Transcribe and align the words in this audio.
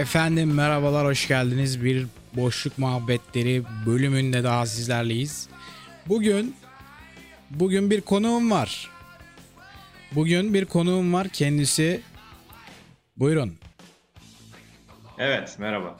Efendim 0.00 0.54
merhabalar 0.54 1.06
hoş 1.06 1.28
geldiniz. 1.28 1.84
Bir 1.84 2.06
boşluk 2.32 2.78
muhabbetleri 2.78 3.62
bölümünde 3.86 4.44
daha 4.44 4.66
sizlerleyiz. 4.66 5.48
Bugün 6.06 6.56
bugün 7.50 7.90
bir 7.90 8.00
konuğum 8.00 8.50
var. 8.50 8.90
Bugün 10.12 10.54
bir 10.54 10.64
konuğum 10.64 11.12
var. 11.12 11.28
Kendisi 11.28 12.00
buyurun. 13.16 13.54
Evet, 15.18 15.56
merhaba. 15.58 15.96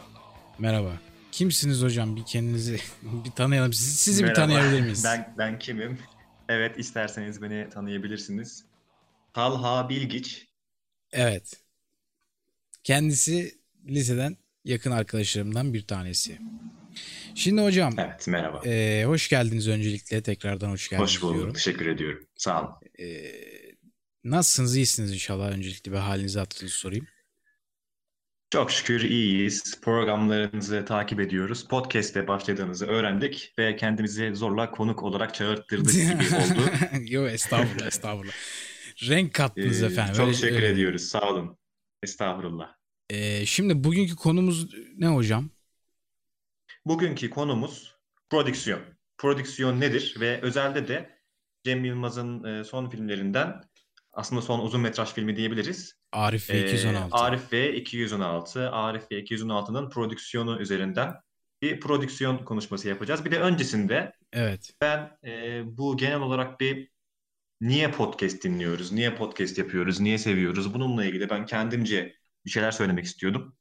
Merhaba. 0.58 0.92
Kimsiniz 1.32 1.82
hocam? 1.82 2.16
Bir 2.16 2.24
kendinizi 2.24 2.80
bir 3.02 3.30
tanıyalım. 3.30 3.72
Sizi, 3.72 3.94
sizi 3.94 4.22
bir 4.22 4.28
Merhaba. 4.28 4.46
tanıyabilir 4.46 4.80
miyiz? 4.80 5.04
Ben 5.04 5.34
ben 5.38 5.58
kimim? 5.58 5.98
Evet, 6.48 6.78
isterseniz 6.78 7.42
beni 7.42 7.68
tanıyabilirsiniz. 7.70 8.64
Talha 9.34 9.88
Bilgiç. 9.88 10.48
Evet. 11.12 11.60
Kendisi 12.84 13.59
liseden 13.88 14.36
yakın 14.64 14.90
arkadaşlarımdan 14.90 15.74
bir 15.74 15.86
tanesi. 15.86 16.38
Şimdi 17.34 17.62
hocam 17.62 17.94
Evet, 17.98 18.28
merhaba. 18.28 18.62
e, 18.68 19.04
hoş 19.04 19.28
geldiniz 19.28 19.68
öncelikle. 19.68 20.22
Tekrardan 20.22 20.70
hoş 20.70 20.88
geldiniz 20.88 21.10
Hoş 21.10 21.22
bulduk. 21.22 21.34
diyorum. 21.34 21.52
Teşekkür 21.54 21.86
ediyorum. 21.86 22.26
Sağ 22.36 22.62
olun. 22.62 22.74
E, 23.00 23.32
nasılsınız? 24.24 24.76
İyisiniz 24.76 25.12
inşallah. 25.12 25.50
Öncelikle 25.50 25.92
bir 25.92 25.96
halinizi 25.96 26.38
hatırınızı 26.38 26.76
sorayım. 26.76 27.06
Çok 28.52 28.70
şükür 28.72 29.00
iyiyiz. 29.00 29.80
Programlarınızı 29.82 30.84
takip 30.84 31.20
ediyoruz. 31.20 31.68
Podcast'e 31.68 32.28
başladığınızı 32.28 32.86
öğrendik 32.86 33.54
ve 33.58 33.76
kendimizi 33.76 34.34
zorla 34.34 34.70
konuk 34.70 35.02
olarak 35.02 35.34
çağırttırdık 35.34 35.92
gibi 35.92 36.36
oldu. 36.36 36.70
Yok 37.12 37.30
estağfurullah 37.30 37.86
estağfurullah. 37.86 38.32
Renk 39.08 39.34
kattınız 39.34 39.82
Ee, 39.82 39.86
efendim. 39.86 40.14
Çok 40.14 40.26
Öyle- 40.26 40.36
teşekkür 40.36 40.56
öyle. 40.56 40.68
ediyoruz. 40.68 41.02
Sağ 41.02 41.30
olun. 41.30 41.58
Estağfurullah. 42.02 42.79
E, 43.10 43.46
şimdi 43.46 43.84
bugünkü 43.84 44.16
konumuz 44.16 44.74
ne 44.98 45.06
hocam? 45.08 45.50
Bugünkü 46.86 47.30
konumuz 47.30 47.94
prodüksiyon. 48.30 48.80
Prodüksiyon 49.18 49.80
nedir 49.80 50.16
ve 50.20 50.40
özelde 50.40 50.88
de 50.88 51.18
Cem 51.64 51.84
Yılmaz'ın 51.84 52.44
e, 52.44 52.64
son 52.64 52.90
filmlerinden 52.90 53.60
aslında 54.12 54.42
son 54.42 54.60
uzun 54.60 54.80
metraj 54.80 55.12
filmi 55.12 55.36
diyebiliriz. 55.36 55.94
Arif 56.12 56.50
ve 56.50 56.58
Ee, 56.58 56.64
216. 56.72 57.16
Arif 57.16 57.52
ve 57.52 57.76
216. 57.76 58.70
Arif 58.70 59.02
ve 59.12 59.22
216'nın 59.22 59.90
prodüksiyonu 59.90 60.60
üzerinden 60.60 61.14
bir 61.62 61.80
prodüksiyon 61.80 62.38
konuşması 62.38 62.88
yapacağız. 62.88 63.24
Bir 63.24 63.30
de 63.30 63.40
öncesinde 63.40 64.12
Evet. 64.32 64.70
ben 64.80 65.18
e, 65.24 65.62
bu 65.64 65.96
genel 65.96 66.20
olarak 66.20 66.60
bir 66.60 66.88
niye 67.60 67.90
podcast 67.90 68.44
dinliyoruz, 68.44 68.92
niye 68.92 69.14
podcast 69.14 69.58
yapıyoruz, 69.58 70.00
niye 70.00 70.18
seviyoruz 70.18 70.74
bununla 70.74 71.04
ilgili 71.04 71.30
ben 71.30 71.46
kendimce 71.46 72.19
bir 72.44 72.50
şeyler 72.50 72.70
söylemek 72.70 73.04
istiyordum. 73.04 73.56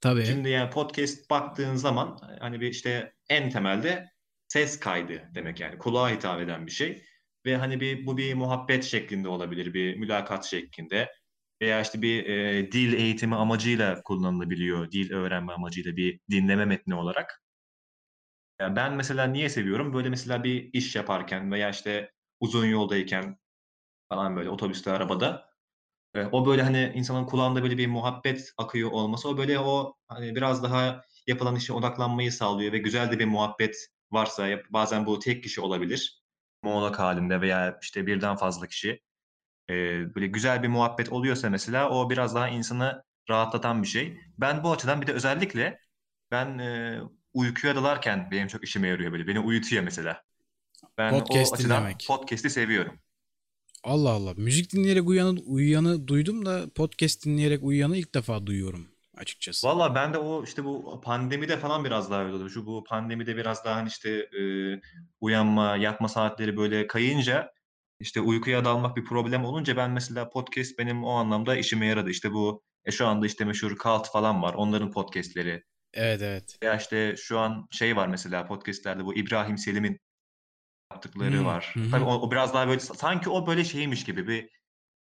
Tabii. 0.00 0.26
Şimdi 0.26 0.48
yani 0.48 0.70
podcast 0.70 1.30
baktığın 1.30 1.74
zaman 1.74 2.18
hani 2.40 2.60
bir 2.60 2.70
işte 2.70 3.12
en 3.28 3.50
temelde 3.50 4.08
ses 4.48 4.80
kaydı 4.80 5.30
demek 5.34 5.60
yani 5.60 5.78
kulağa 5.78 6.10
hitap 6.10 6.40
eden 6.40 6.66
bir 6.66 6.70
şey. 6.72 7.04
Ve 7.46 7.56
hani 7.56 7.80
bir 7.80 8.06
bu 8.06 8.16
bir 8.16 8.34
muhabbet 8.34 8.84
şeklinde 8.84 9.28
olabilir, 9.28 9.74
bir 9.74 9.96
mülakat 9.96 10.44
şeklinde 10.44 11.08
veya 11.62 11.80
işte 11.80 12.02
bir 12.02 12.26
e, 12.26 12.72
dil 12.72 12.92
eğitimi 12.92 13.34
amacıyla 13.34 14.02
kullanılabiliyor, 14.02 14.90
dil 14.90 15.12
öğrenme 15.12 15.52
amacıyla 15.52 15.96
bir 15.96 16.20
dinleme 16.30 16.64
metni 16.64 16.94
olarak. 16.94 17.42
Yani 18.60 18.76
ben 18.76 18.92
mesela 18.94 19.24
niye 19.24 19.48
seviyorum? 19.48 19.94
Böyle 19.94 20.08
mesela 20.08 20.44
bir 20.44 20.70
iş 20.72 20.96
yaparken 20.96 21.52
veya 21.52 21.70
işte 21.70 22.12
uzun 22.40 22.66
yoldayken 22.66 23.38
falan 24.08 24.36
böyle 24.36 24.50
otobüste, 24.50 24.92
arabada 24.92 25.51
e, 26.14 26.24
o 26.32 26.46
böyle 26.46 26.62
hani 26.62 26.92
insanın 26.94 27.26
kulağında 27.26 27.62
böyle 27.62 27.78
bir 27.78 27.86
muhabbet 27.86 28.52
akıyor 28.58 28.90
olması 28.90 29.28
o 29.28 29.38
böyle 29.38 29.58
o 29.58 29.94
hani 30.08 30.34
biraz 30.34 30.62
daha 30.62 31.00
yapılan 31.26 31.56
işe 31.56 31.72
odaklanmayı 31.72 32.32
sağlıyor 32.32 32.72
ve 32.72 32.78
güzel 32.78 33.10
de 33.12 33.18
bir 33.18 33.24
muhabbet 33.24 33.88
varsa 34.10 34.48
bazen 34.70 35.06
bu 35.06 35.18
tek 35.18 35.42
kişi 35.42 35.60
olabilir. 35.60 36.22
Monolog 36.62 36.98
halinde 36.98 37.40
veya 37.40 37.78
işte 37.82 38.06
birden 38.06 38.36
fazla 38.36 38.66
kişi. 38.66 39.00
E, 39.70 39.74
böyle 40.14 40.26
güzel 40.26 40.62
bir 40.62 40.68
muhabbet 40.68 41.12
oluyorsa 41.12 41.50
mesela 41.50 41.90
o 41.90 42.10
biraz 42.10 42.34
daha 42.34 42.48
insanı 42.48 43.02
rahatlatan 43.30 43.82
bir 43.82 43.88
şey. 43.88 44.18
Ben 44.38 44.64
bu 44.64 44.72
açıdan 44.72 45.00
bir 45.00 45.06
de 45.06 45.12
özellikle 45.12 45.78
ben 46.30 46.58
e, 46.58 47.00
uykuya 47.34 47.76
dalarken 47.76 48.28
benim 48.30 48.48
çok 48.48 48.64
işime 48.64 48.88
yarıyor 48.88 49.12
böyle. 49.12 49.26
Beni 49.26 49.40
uyutuyor 49.40 49.82
mesela. 49.82 50.22
Ben 50.98 51.18
Podcast 51.18 51.52
o 51.52 51.54
açıdan 51.54 51.80
dinlemek. 51.80 52.04
podcast'i 52.08 52.50
seviyorum. 52.50 52.98
Allah 53.84 54.10
Allah. 54.10 54.34
Müzik 54.36 54.72
dinleyerek 54.72 55.08
uyanı, 55.08 55.40
uyuyanı 55.40 56.08
duydum 56.08 56.46
da 56.46 56.70
podcast 56.74 57.24
dinleyerek 57.26 57.62
uyuyanı 57.62 57.96
ilk 57.96 58.14
defa 58.14 58.46
duyuyorum 58.46 58.92
açıkçası. 59.16 59.66
Valla 59.66 59.94
ben 59.94 60.14
de 60.14 60.18
o 60.18 60.44
işte 60.44 60.64
bu 60.64 61.00
pandemide 61.04 61.56
falan 61.56 61.84
biraz 61.84 62.10
daha 62.10 62.24
öyle 62.24 62.34
oldu. 62.34 62.50
Şu 62.50 62.66
bu 62.66 62.84
pandemide 62.84 63.36
biraz 63.36 63.64
daha 63.64 63.76
hani 63.76 63.88
işte 63.88 64.10
e, 64.10 64.42
uyanma, 65.20 65.76
yatma 65.76 66.08
saatleri 66.08 66.56
böyle 66.56 66.86
kayınca 66.86 67.52
işte 68.00 68.20
uykuya 68.20 68.64
dalmak 68.64 68.96
bir 68.96 69.04
problem 69.04 69.44
olunca 69.44 69.76
ben 69.76 69.90
mesela 69.90 70.28
podcast 70.30 70.78
benim 70.78 71.04
o 71.04 71.10
anlamda 71.10 71.56
işime 71.56 71.86
yaradı. 71.86 72.10
İşte 72.10 72.32
bu 72.32 72.62
e, 72.84 72.90
şu 72.90 73.06
anda 73.06 73.26
işte 73.26 73.44
meşhur 73.44 73.76
Kalt 73.76 74.10
falan 74.10 74.42
var. 74.42 74.54
Onların 74.54 74.90
podcastleri. 74.90 75.62
Evet 75.94 76.22
evet. 76.22 76.58
Veya 76.62 76.76
işte 76.76 77.14
şu 77.18 77.38
an 77.38 77.68
şey 77.70 77.96
var 77.96 78.08
mesela 78.08 78.46
podcastlerde 78.46 79.04
bu 79.04 79.14
İbrahim 79.14 79.58
Selim'in 79.58 79.98
yaptıkları 80.92 81.44
Hmm, 81.44 81.44
var. 81.44 81.76
hı. 81.76 81.82
Tabii 81.90 82.04
o, 82.04 82.14
o 82.14 82.30
biraz 82.30 82.54
daha 82.54 82.68
böyle 82.68 82.80
sanki 82.80 83.30
o 83.30 83.46
böyle 83.46 83.64
şeymiş 83.64 84.04
gibi 84.04 84.28
bir 84.28 84.50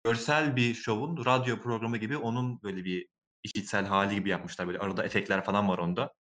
görsel 0.05 0.55
bir 0.55 0.73
şovun 0.75 1.25
radyo 1.25 1.61
programı 1.61 1.97
gibi 1.97 2.17
onun 2.17 2.63
böyle 2.63 2.85
bir 2.85 3.07
işitsel 3.43 3.85
hali 3.85 4.15
gibi 4.15 4.29
yapmışlar. 4.29 4.67
Böyle 4.67 4.79
arada 4.79 5.05
efektler 5.05 5.45
falan 5.45 5.69
var 5.69 5.77
onda. 5.77 6.13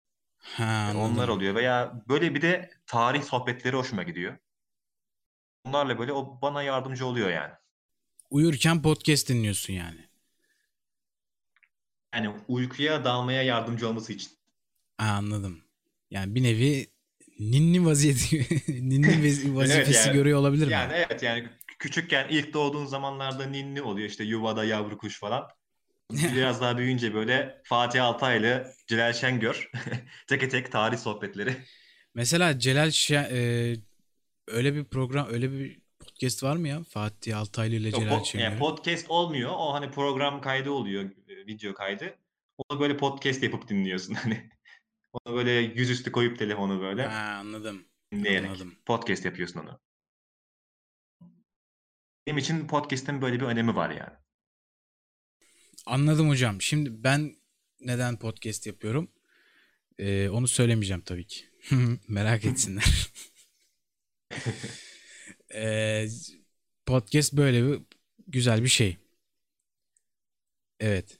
Ha, 0.56 0.64
anladım. 0.90 0.98
Onlar 1.02 1.28
oluyor 1.28 1.54
veya 1.54 2.02
böyle 2.08 2.34
bir 2.34 2.42
de 2.42 2.70
tarih 2.86 3.22
sohbetleri 3.22 3.76
hoşuma 3.76 4.02
gidiyor. 4.02 4.38
Onlarla 5.64 5.98
böyle 5.98 6.12
o 6.12 6.40
bana 6.42 6.62
yardımcı 6.62 7.06
oluyor 7.06 7.30
yani. 7.30 7.52
Uyurken 8.30 8.82
podcast 8.82 9.28
dinliyorsun 9.28 9.72
yani. 9.72 10.08
Yani 12.14 12.34
uykuya 12.48 13.04
dalmaya 13.04 13.42
yardımcı 13.42 13.88
olması 13.88 14.12
için. 14.12 14.38
Ha, 14.98 15.04
anladım. 15.16 15.64
Yani 16.10 16.34
bir 16.34 16.42
nevi 16.42 16.86
ninni 17.38 17.86
vaziyeti 17.86 18.46
ninni 18.68 19.06
vazifesi 19.56 20.08
yani- 20.08 20.16
görüyor 20.16 20.38
olabilir 20.38 20.66
mi? 20.66 20.72
Yani 20.72 20.92
evet 20.92 21.22
yani 21.22 21.48
küçükken 21.78 22.28
ilk 22.28 22.54
doğduğun 22.54 22.86
zamanlarda 22.86 23.46
ninni 23.46 23.82
oluyor 23.82 24.08
işte 24.08 24.24
yuvada 24.24 24.64
yavru 24.64 24.98
kuş 24.98 25.18
falan. 25.18 25.48
Biraz 26.12 26.60
daha 26.60 26.78
büyüyünce 26.78 27.14
böyle 27.14 27.60
Fatih 27.64 28.04
Altaylı, 28.04 28.72
Celal 28.86 29.12
Şengör 29.12 29.70
tek 30.26 30.50
tek 30.50 30.72
tarih 30.72 30.98
sohbetleri. 30.98 31.56
Mesela 32.14 32.58
Celal 32.58 32.88
Şen- 32.90 33.28
e, 33.32 33.76
öyle 34.46 34.74
bir 34.74 34.84
program 34.84 35.28
öyle 35.30 35.52
bir 35.52 35.80
podcast 35.98 36.42
var 36.42 36.56
mı 36.56 36.68
ya? 36.68 36.82
Fatih 36.88 37.38
Altaylı 37.38 37.74
ile 37.74 37.88
Yok, 37.88 38.00
Celal 38.00 38.24
Şengör. 38.24 38.44
yani 38.44 38.58
podcast 38.58 39.10
olmuyor. 39.10 39.50
O 39.54 39.74
hani 39.74 39.90
program 39.90 40.40
kaydı 40.40 40.70
oluyor, 40.70 41.10
video 41.46 41.74
kaydı. 41.74 42.14
Onu 42.58 42.80
böyle 42.80 42.96
podcast 42.96 43.42
yapıp 43.42 43.68
dinliyorsun 43.68 44.14
hani. 44.14 44.50
Onu 45.12 45.36
böyle 45.36 45.50
yüzüstü 45.52 46.12
koyup 46.12 46.38
telefonu 46.38 46.80
böyle 46.80 47.06
Ha, 47.06 47.36
anladım. 47.40 47.84
dinleyerek 48.12 48.50
Anladım. 48.50 48.74
podcast 48.86 49.24
yapıyorsun 49.24 49.60
onu. 49.60 49.80
Benim 52.26 52.38
için 52.38 52.66
podcast'in 52.66 53.22
böyle 53.22 53.40
bir 53.40 53.44
önemi 53.46 53.76
var 53.76 53.90
yani. 53.90 54.16
Anladım 55.86 56.28
hocam. 56.28 56.60
Şimdi 56.62 57.04
ben 57.04 57.36
neden 57.80 58.18
podcast 58.18 58.66
yapıyorum? 58.66 59.10
Ee, 59.98 60.28
onu 60.28 60.48
söylemeyeceğim 60.48 61.02
tabii 61.02 61.26
ki. 61.26 61.44
Merak 62.08 62.44
etsinler. 62.44 63.10
Ee, 65.54 66.08
podcast 66.86 67.32
böyle 67.32 67.64
bir 67.66 67.80
güzel 68.26 68.62
bir 68.62 68.68
şey. 68.68 68.96
Evet. 70.80 71.18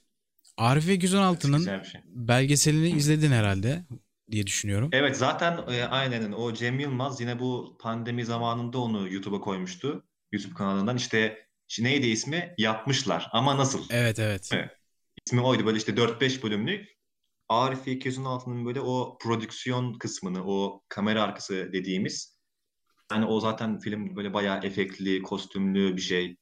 Arif 0.59 0.87
ve 0.87 0.95
216'nın 0.95 1.57
Güzel 1.57 1.83
şey. 1.83 2.01
belgeselini 2.05 2.89
izledin 2.89 3.31
herhalde 3.31 3.83
diye 4.31 4.47
düşünüyorum. 4.47 4.89
Evet 4.93 5.17
zaten 5.17 5.59
e, 5.67 5.83
aynen 5.83 6.31
o 6.31 6.53
Cem 6.53 6.79
Yılmaz 6.79 7.21
yine 7.21 7.39
bu 7.39 7.77
pandemi 7.81 8.25
zamanında 8.25 8.77
onu 8.79 9.13
YouTube'a 9.13 9.41
koymuştu. 9.41 10.05
YouTube 10.31 10.53
kanalından 10.53 10.97
işte 10.97 11.47
neydi 11.79 12.07
ismi? 12.07 12.53
Yapmışlar 12.57 13.29
ama 13.31 13.57
nasıl? 13.57 13.85
Evet 13.89 14.19
evet. 14.19 14.49
Evet. 14.53 14.69
İsmi 15.25 15.41
oydu 15.41 15.65
böyle 15.65 15.77
işte 15.77 15.91
4-5 15.91 16.43
bölümlük. 16.43 16.87
Arif 17.49 17.87
216'nın 17.87 18.65
böyle 18.65 18.81
o 18.81 19.17
prodüksiyon 19.21 19.93
kısmını, 19.93 20.43
o 20.45 20.83
kamera 20.89 21.23
arkası 21.23 21.69
dediğimiz 21.73 22.39
yani 23.11 23.25
o 23.25 23.39
zaten 23.39 23.79
film 23.79 24.15
böyle 24.15 24.33
bayağı 24.33 24.59
efektli, 24.63 25.21
kostümlü 25.21 25.95
bir 25.95 26.01
şey. 26.01 26.37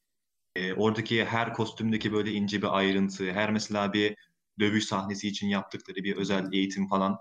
E, 0.57 0.73
oradaki 0.73 1.25
her 1.25 1.53
kostümdeki 1.53 2.13
böyle 2.13 2.31
ince 2.31 2.61
bir 2.61 2.77
ayrıntı, 2.77 3.31
her 3.31 3.51
mesela 3.51 3.93
bir 3.93 4.15
dövüş 4.59 4.85
sahnesi 4.85 5.27
için 5.27 5.47
yaptıkları 5.47 6.03
bir 6.03 6.15
özel 6.15 6.53
eğitim 6.53 6.87
falan, 6.87 7.19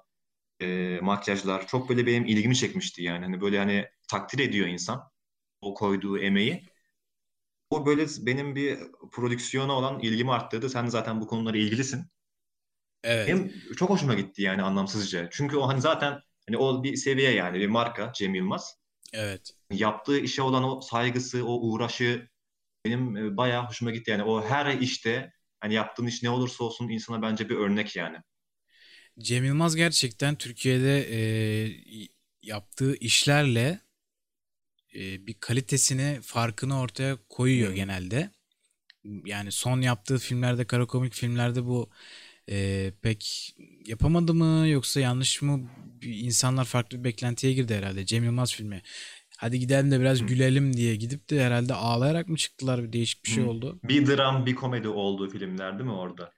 e, 0.60 0.98
makyajlar 1.02 1.66
çok 1.66 1.88
böyle 1.88 2.06
benim 2.06 2.26
ilgimi 2.26 2.56
çekmişti 2.56 3.02
yani. 3.02 3.24
Hani 3.24 3.40
böyle 3.40 3.58
hani 3.58 3.86
takdir 4.08 4.38
ediyor 4.38 4.66
insan 4.66 5.10
o 5.60 5.74
koyduğu 5.74 6.18
emeği. 6.18 6.62
O 7.70 7.86
böyle 7.86 8.06
benim 8.18 8.56
bir 8.56 8.78
prodüksiyona 9.12 9.72
olan 9.72 10.00
ilgimi 10.00 10.32
arttırdı. 10.32 10.70
Sen 10.70 10.86
zaten 10.86 11.20
bu 11.20 11.26
konulara 11.26 11.58
ilgilisin. 11.58 12.06
Evet. 13.04 13.28
Benim 13.28 13.52
çok 13.76 13.90
hoşuma 13.90 14.14
gitti 14.14 14.42
yani 14.42 14.62
anlamsızca. 14.62 15.28
Çünkü 15.30 15.56
o 15.56 15.68
hani 15.68 15.80
zaten 15.80 16.20
hani 16.48 16.56
o 16.56 16.82
bir 16.82 16.96
seviye 16.96 17.30
yani 17.30 17.58
bir 17.58 17.66
marka 17.66 18.12
Cem 18.14 18.34
Yılmaz. 18.34 18.78
Evet. 19.12 19.52
Yaptığı 19.70 20.18
işe 20.18 20.42
olan 20.42 20.64
o 20.64 20.80
saygısı, 20.80 21.46
o 21.46 21.52
uğraşı 21.52 22.28
benim 22.86 23.18
e, 23.18 23.38
bayağı 23.38 23.66
hoşuma 23.68 23.92
gitti. 23.92 24.12
Yani 24.12 24.24
o 24.24 24.44
her 24.48 24.78
işte 24.80 25.32
hani 25.60 25.74
yaptığın 25.74 26.06
iş 26.08 26.24
ne 26.24 26.30
olursa 26.30 26.64
olsun 26.64 26.88
insana 26.90 27.22
bence 27.22 27.48
bir 27.50 27.56
örnek 27.56 27.96
yani. 27.96 28.18
Cem 29.18 29.44
Yılmaz 29.44 29.76
gerçekten 29.76 30.34
Türkiye'de 30.36 31.06
e, 31.10 31.20
yaptığı 32.42 32.96
işlerle 32.96 33.80
e, 34.94 35.26
bir 35.26 35.34
kalitesini, 35.40 36.18
farkını 36.22 36.80
ortaya 36.80 37.18
koyuyor 37.28 37.72
Hmm. 37.72 37.74
genelde. 37.74 38.30
Yani 39.26 39.52
son 39.52 39.82
yaptığı 39.82 40.18
filmlerde, 40.18 40.66
kara 40.66 40.86
komik 40.86 41.14
filmlerde 41.14 41.66
bu 41.66 41.90
e, 42.50 42.92
pek 43.02 43.54
yapamadı 43.86 44.34
mı 44.34 44.68
yoksa 44.68 45.00
yanlış 45.00 45.42
mı? 45.42 45.70
İnsanlar 46.02 46.64
farklı 46.66 46.98
bir 47.00 47.04
beklentiye 47.04 47.52
girdi 47.52 47.74
herhalde. 47.76 48.06
Cem 48.06 48.24
Yılmaz 48.24 48.54
filmi. 48.54 48.82
Hadi 49.36 49.58
gidelim 49.58 49.90
de 49.90 50.00
biraz 50.00 50.26
gülelim 50.26 50.76
diye 50.76 50.96
gidip 50.96 51.30
de 51.30 51.44
herhalde 51.44 51.74
ağlayarak 51.74 52.28
mı 52.28 52.36
çıktılar? 52.36 52.82
Bir 52.82 52.92
değişik 52.92 53.24
bir 53.24 53.30
şey 53.30 53.44
oldu. 53.44 53.78
Bir 53.84 54.06
dram, 54.06 54.46
bir 54.46 54.54
komedi 54.54 54.88
olduğu 54.88 55.30
filmler 55.30 55.78
değil 55.78 55.90
mi 55.90 55.96
orada? 55.96 56.32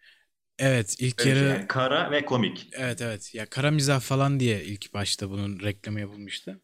Evet, 0.58 0.96
ilk 0.98 1.18
bir 1.18 1.22
şey 1.22 1.32
yarı 1.32 1.44
yani 1.44 1.66
kara 1.66 2.10
ve 2.10 2.24
komik. 2.24 2.68
Evet 2.72 3.02
evet. 3.02 3.34
Ya 3.34 3.46
kara 3.46 3.70
mizah 3.70 4.00
falan 4.00 4.40
diye 4.40 4.64
ilk 4.64 4.94
başta 4.94 5.30
bunun 5.30 5.60
reklamı 5.60 6.00
yapılmıştı. 6.00 6.60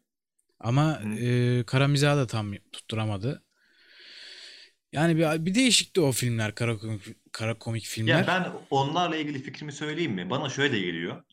Ama 0.59 1.01
e, 1.19 1.63
kara 1.67 1.87
mizahı 1.87 2.17
da 2.17 2.27
tam 2.27 2.53
tutturamadı. 2.71 3.43
Yani 4.91 5.17
bir, 5.17 5.45
bir 5.45 5.55
değişikti 5.55 6.01
o 6.01 6.11
filmler, 6.11 6.55
kara 6.55 6.77
komik, 6.77 7.01
kara 7.31 7.59
komik 7.59 7.83
filmler. 7.83 8.19
Ya 8.19 8.27
ben 8.27 8.51
onlarla 8.69 9.15
ilgili 9.15 9.39
fikrimi 9.39 9.71
söyleyeyim 9.71 10.13
mi? 10.13 10.29
Bana 10.29 10.49
şöyle 10.49 10.79
geliyor. 10.79 11.23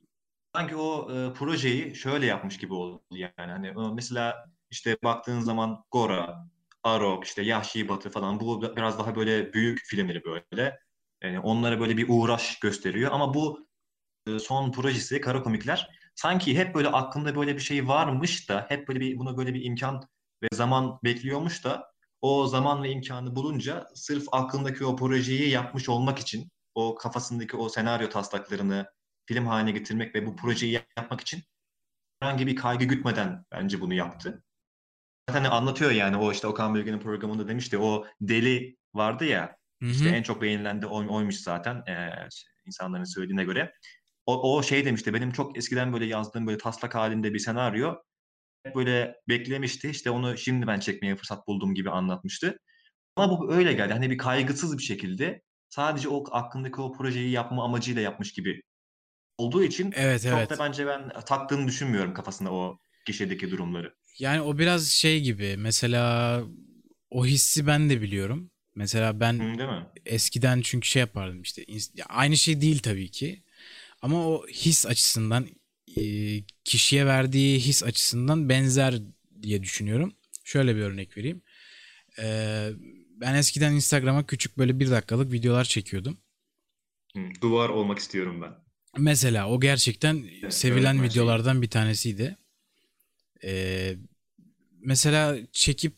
Sanki 0.55 0.77
o 0.77 1.11
e, 1.13 1.33
projeyi 1.33 1.95
şöyle 1.97 2.27
yapmış 2.27 2.59
gibi 2.59 2.75
oldu 2.75 3.03
yani. 3.11 3.33
Hani 3.53 3.73
mesela 3.95 4.51
işte 4.73 4.97
baktığın 5.05 5.41
zaman 5.41 5.85
Gora, 5.91 6.49
Arok, 6.83 7.25
işte 7.25 7.43
Yahşi 7.43 7.89
Batı 7.89 8.11
falan 8.11 8.41
bu 8.41 8.63
biraz 8.77 8.99
daha 8.99 9.17
böyle 9.17 9.53
büyük 9.53 9.81
filmleri 9.85 10.25
böyle. 10.25 10.79
Yani 11.23 11.41
onlara 11.41 11.81
böyle 11.81 11.97
bir 11.97 12.07
uğraş 12.09 12.61
gösteriyor. 12.61 13.13
Ama 13.13 13.35
bu 13.35 13.69
e, 14.27 14.39
son 14.39 14.73
projesi 14.73 15.21
Kara 15.21 15.43
Komikler 15.43 15.91
sanki 16.15 16.59
hep 16.59 16.75
böyle 16.75 16.89
aklında 16.89 17.37
böyle 17.37 17.55
bir 17.55 17.61
şey 17.61 17.89
varmış 17.89 18.49
da 18.49 18.67
hep 18.69 18.89
böyle 18.89 19.01
bir 19.01 19.19
buna 19.19 19.37
böyle 19.37 19.55
bir 19.55 19.65
imkan 19.65 20.09
ve 20.43 20.49
zaman 20.55 20.99
bekliyormuş 21.05 21.65
da 21.65 21.93
o 22.21 22.47
zaman 22.47 22.83
ve 22.83 22.91
imkanı 22.91 23.37
bulunca 23.37 23.87
sırf 23.95 24.25
aklındaki 24.33 24.85
o 24.85 24.97
projeyi 24.97 25.51
yapmış 25.51 25.89
olmak 25.89 26.19
için 26.19 26.51
o 26.75 26.95
kafasındaki 26.95 27.57
o 27.57 27.69
senaryo 27.69 28.09
taslaklarını 28.09 28.87
film 29.27 29.47
haline 29.47 29.71
getirmek 29.71 30.15
ve 30.15 30.27
bu 30.27 30.37
projeyi 30.37 30.73
yapmak 30.97 31.21
için 31.21 31.43
herhangi 32.21 32.47
bir 32.47 32.57
kaygı 32.57 32.85
gütmeden 32.85 33.45
bence 33.53 33.81
bunu 33.81 33.95
yaptı. 33.95 34.43
Zaten 35.33 35.45
anlatıyor 35.51 35.91
yani 35.91 36.17
o 36.17 36.33
işte 36.33 36.47
Okan 36.47 36.75
Bölge'nin 36.75 36.99
programında 37.01 37.49
demişti 37.49 37.79
o 37.79 38.07
deli 38.21 38.77
vardı 38.95 39.25
ya 39.25 39.57
Hı 39.83 39.87
hı. 39.87 39.93
işte 39.93 40.09
en 40.09 40.23
çok 40.23 40.43
beğenilen 40.43 40.83
de 40.83 40.87
oy- 40.87 41.07
oymuş 41.11 41.37
zaten 41.37 41.83
eee, 41.89 42.29
insanların 42.67 43.05
söylediğine 43.05 43.45
göre. 43.45 43.73
O, 44.27 44.57
o 44.57 44.63
şey 44.63 44.85
demişti 44.85 45.15
benim 45.15 45.33
çok 45.33 45.59
eskiden 45.59 45.93
böyle 45.93 46.05
yazdığım 46.07 46.47
böyle 46.47 46.59
taslak 46.59 46.95
halinde 46.95 47.35
bir 47.35 47.39
senaryo 47.39 47.95
böyle 48.75 49.17
beklemişti 49.29 49.91
işte 49.91 50.11
onu 50.11 50.39
şimdi 50.39 50.67
ben 50.67 50.81
çekmeye 50.81 51.17
fırsat 51.17 51.47
buldum 51.47 51.75
gibi 51.75 51.91
anlatmıştı. 51.91 52.59
Ama 53.17 53.41
bu 53.41 53.53
öyle 53.55 53.73
geldi 53.73 53.93
hani 53.93 54.11
bir 54.11 54.19
kaygısız 54.19 54.79
bir 54.79 54.83
şekilde 54.83 55.43
sadece 55.71 56.09
o 56.09 56.25
aklındaki 56.33 56.81
o 56.81 56.93
projeyi 56.93 57.31
yapma 57.31 57.65
amacıyla 57.65 58.03
yapmış 58.03 58.33
gibi 58.33 58.61
olduğu 59.39 59.65
için 59.65 59.93
Evet 59.97 60.23
çok 60.23 60.39
evet. 60.39 60.51
da 60.51 60.59
bence 60.59 60.87
ben 60.87 61.09
taktığını 61.27 61.69
düşünmüyorum 61.69 62.15
kafasına 62.15 62.53
o 62.55 62.79
gişedeki 63.07 63.51
durumları. 63.51 63.95
Yani 64.19 64.41
o 64.41 64.59
biraz 64.59 64.89
şey 64.89 65.21
gibi. 65.21 65.57
Mesela 65.59 66.43
o 67.11 67.27
hissi 67.27 67.67
ben 67.67 67.91
de 67.91 68.03
biliyorum. 68.03 68.51
Mesela 68.75 69.21
ben 69.21 69.33
Hı, 69.33 69.59
değil 69.59 69.71
mi? 69.71 69.87
eskiden 70.07 70.61
çünkü 70.61 70.89
şey 70.89 71.01
yapardım 71.01 71.43
işte. 71.43 71.65
aynı 72.09 72.37
şey 72.37 72.61
değil 72.61 72.79
tabii 72.79 73.11
ki. 73.11 73.43
Ama 74.03 74.29
o 74.29 74.47
his 74.49 74.87
açısından 74.87 75.47
e, 75.97 76.03
kişiye 76.65 77.07
verdiği 77.07 77.61
his 77.61 77.83
açısından 77.83 78.49
benzer 78.49 78.95
diye 79.43 79.63
düşünüyorum. 79.63 80.13
Şöyle 80.45 80.77
bir 80.77 80.81
örnek 80.81 81.17
vereyim. 81.17 81.43
Ee, 82.19 82.71
ben 83.21 83.35
eskiden 83.35 83.73
Instagram'a 83.73 84.27
küçük 84.27 84.59
böyle 84.59 84.81
bir 84.81 84.91
dakikalık 84.91 85.33
videolar 85.33 85.65
çekiyordum. 85.65 86.19
Duvar 87.41 87.69
olmak 87.69 87.99
istiyorum 87.99 88.43
ben. 88.43 88.53
Mesela 88.99 89.49
o 89.49 89.61
gerçekten 89.61 90.25
Evet, 90.43 90.55
sevilen 90.55 91.03
videolardan 91.03 91.63
bir 91.63 91.71
tanesiydi. 91.71 92.37
Ee, 93.45 93.97
mesela 94.81 95.37
çekip 95.53 95.95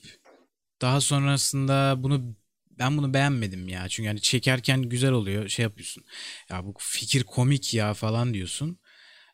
daha 0.81 1.00
sonrasında 1.00 1.94
bunu 1.99 2.35
ben 2.79 2.96
bunu 2.96 3.14
beğenmedim 3.14 3.69
ya. 3.69 3.88
Çünkü 3.88 4.06
yani 4.06 4.20
çekerken 4.20 4.82
güzel 4.82 5.12
oluyor. 5.12 5.49
Şey 5.49 5.62
yapıyorsun. 5.62 6.05
Ya 6.50 6.67
bu 6.67 6.75
fikir 6.79 7.25
komik 7.25 7.75
ya 7.75 7.94
falan 7.94 8.35
diyorsun. 8.35 8.79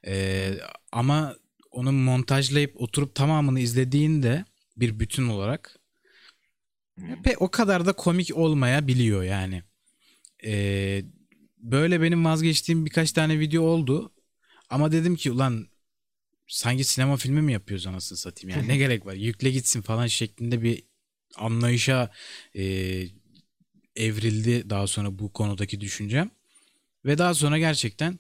Ee, 0.07 0.55
ama 0.93 1.37
onu 1.71 1.93
montajlayıp 1.93 2.81
oturup 2.81 3.15
tamamını 3.15 3.61
izlediğinde 3.61 4.45
bir 4.77 5.01
bütün 5.01 5.29
olarak 5.29 5.79
Hı. 6.99 7.23
pe 7.25 7.37
o 7.37 7.51
kadar 7.51 7.87
da 7.87 7.93
komik 7.93 8.37
olmayabiliyor 8.37 9.23
yani. 9.23 9.63
Ee, 10.45 11.03
böyle 11.59 12.03
benim 12.03 12.25
vazgeçtiğim 12.25 12.87
birkaç 12.87 13.13
tane 13.13 13.39
video 13.39 13.63
oldu. 13.63 14.13
Ama 14.71 14.93
dedim 14.93 15.17
ki 15.17 15.31
ulan 15.31 15.70
sanki 16.51 16.85
sinema 16.85 17.17
filmi 17.17 17.43
mi 17.43 17.53
yapıyoruz 17.53 17.87
anasını 17.87 18.19
satayım 18.19 18.59
yani 18.59 18.69
ne 18.69 18.77
gerek 18.77 19.07
var 19.07 19.15
yükle 19.15 19.51
gitsin 19.51 19.83
falan 19.83 20.07
şeklinde 20.07 20.63
bir 20.63 20.83
anlayışa 21.37 22.11
e, 22.57 22.65
evrildi 23.97 24.71
daha 24.71 24.87
sonra 24.87 25.19
bu 25.19 25.33
konudaki 25.33 25.81
düşüncem. 25.81 26.31
Ve 27.05 27.19
daha 27.19 27.35
sonra 27.35 27.59
gerçekten 27.59 28.19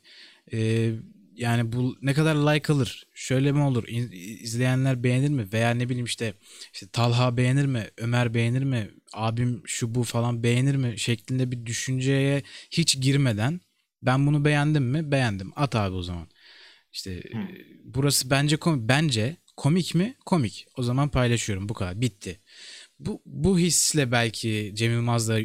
e, 0.52 0.90
yani 1.34 1.72
bu 1.72 1.96
ne 2.02 2.14
kadar 2.14 2.34
like 2.34 2.72
alır, 2.72 3.06
şöyle 3.14 3.52
mi 3.52 3.60
olur, 3.60 3.84
izleyenler 4.40 5.04
beğenir 5.04 5.28
mi 5.28 5.52
veya 5.52 5.70
ne 5.70 5.88
bileyim 5.88 6.06
işte, 6.06 6.34
işte 6.72 6.87
Talha 6.88 7.37
beğenir 7.37 7.66
mi, 7.66 7.88
Ömer 7.96 8.34
beğenir 8.34 8.62
mi, 8.62 8.90
abim 9.12 9.62
şu 9.66 9.94
bu 9.94 10.04
falan 10.04 10.42
beğenir 10.42 10.75
mi 10.75 10.99
şeklinde 10.99 11.50
bir 11.50 11.66
düşünceye 11.66 12.42
hiç 12.70 13.00
girmeden 13.00 13.60
ben 14.02 14.26
bunu 14.26 14.44
beğendim 14.44 14.84
mi? 14.84 15.12
Beğendim. 15.12 15.52
At 15.56 15.76
abi 15.76 15.96
o 15.96 16.02
zaman. 16.02 16.28
İşte 16.92 17.11
e, 17.12 17.23
burası 17.85 18.30
bence 18.30 18.56
komik. 18.56 18.88
Bence 18.88 19.37
komik 19.56 19.94
mi? 19.94 20.16
Komik. 20.26 20.66
O 20.76 20.82
zaman 20.82 21.09
paylaşıyorum. 21.09 21.68
Bu 21.68 21.75
kadar. 21.75 22.00
Bitti. 22.00 22.40
Bu, 22.99 23.23
bu 23.26 23.59
hisle 23.59 24.12
belki 24.12 24.73
Cem 24.75 24.92
Yılmaz 24.92 25.28
da 25.28 25.38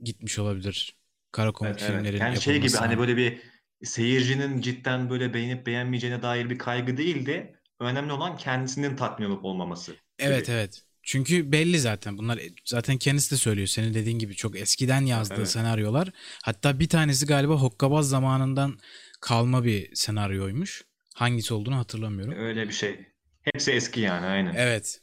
gitmiş 0.00 0.38
olabilir. 0.38 0.96
Kara 1.32 1.52
komik 1.52 1.70
Evet, 1.72 1.82
evet. 1.82 1.92
filmlerin 1.94 2.18
Yani 2.18 2.40
şey 2.40 2.60
gibi 2.60 2.72
hani 2.76 2.98
böyle 2.98 3.16
bir 3.16 3.38
seyircinin 3.82 4.60
cidden 4.60 5.10
böyle 5.10 5.34
beğenip 5.34 5.66
beğenmeyeceğine 5.66 6.22
dair 6.22 6.50
bir 6.50 6.58
kaygı 6.58 6.96
değil 6.96 7.26
de 7.26 7.54
önemli 7.80 8.12
olan 8.12 8.36
kendisinin 8.36 8.96
tatmin 8.96 9.26
olup 9.26 9.44
olmaması 9.44 9.96
Evet 10.18 10.46
gibi. 10.46 10.56
evet. 10.56 10.82
Çünkü 11.02 11.52
belli 11.52 11.78
zaten. 11.78 12.18
Bunlar 12.18 12.40
zaten 12.64 12.98
kendisi 12.98 13.30
de 13.30 13.36
söylüyor. 13.36 13.66
Senin 13.66 13.94
dediğin 13.94 14.18
gibi 14.18 14.34
çok 14.34 14.56
eskiden 14.56 15.00
yazdığı 15.06 15.34
Evet. 15.34 15.50
senaryolar. 15.50 16.10
Hatta 16.42 16.80
bir 16.80 16.88
tanesi 16.88 17.26
galiba 17.26 17.54
Hokkabaz 17.54 18.08
zamanından 18.08 18.78
kalma 19.24 19.64
bir 19.64 19.94
senaryoymuş. 19.94 20.84
Hangisi 21.14 21.54
olduğunu 21.54 21.76
hatırlamıyorum. 21.76 22.34
Öyle 22.38 22.68
bir 22.68 22.72
şey. 22.72 23.06
Hepsi 23.42 23.72
eski 23.72 24.00
yani 24.00 24.26
aynen. 24.26 24.54
Evet. 24.54 25.00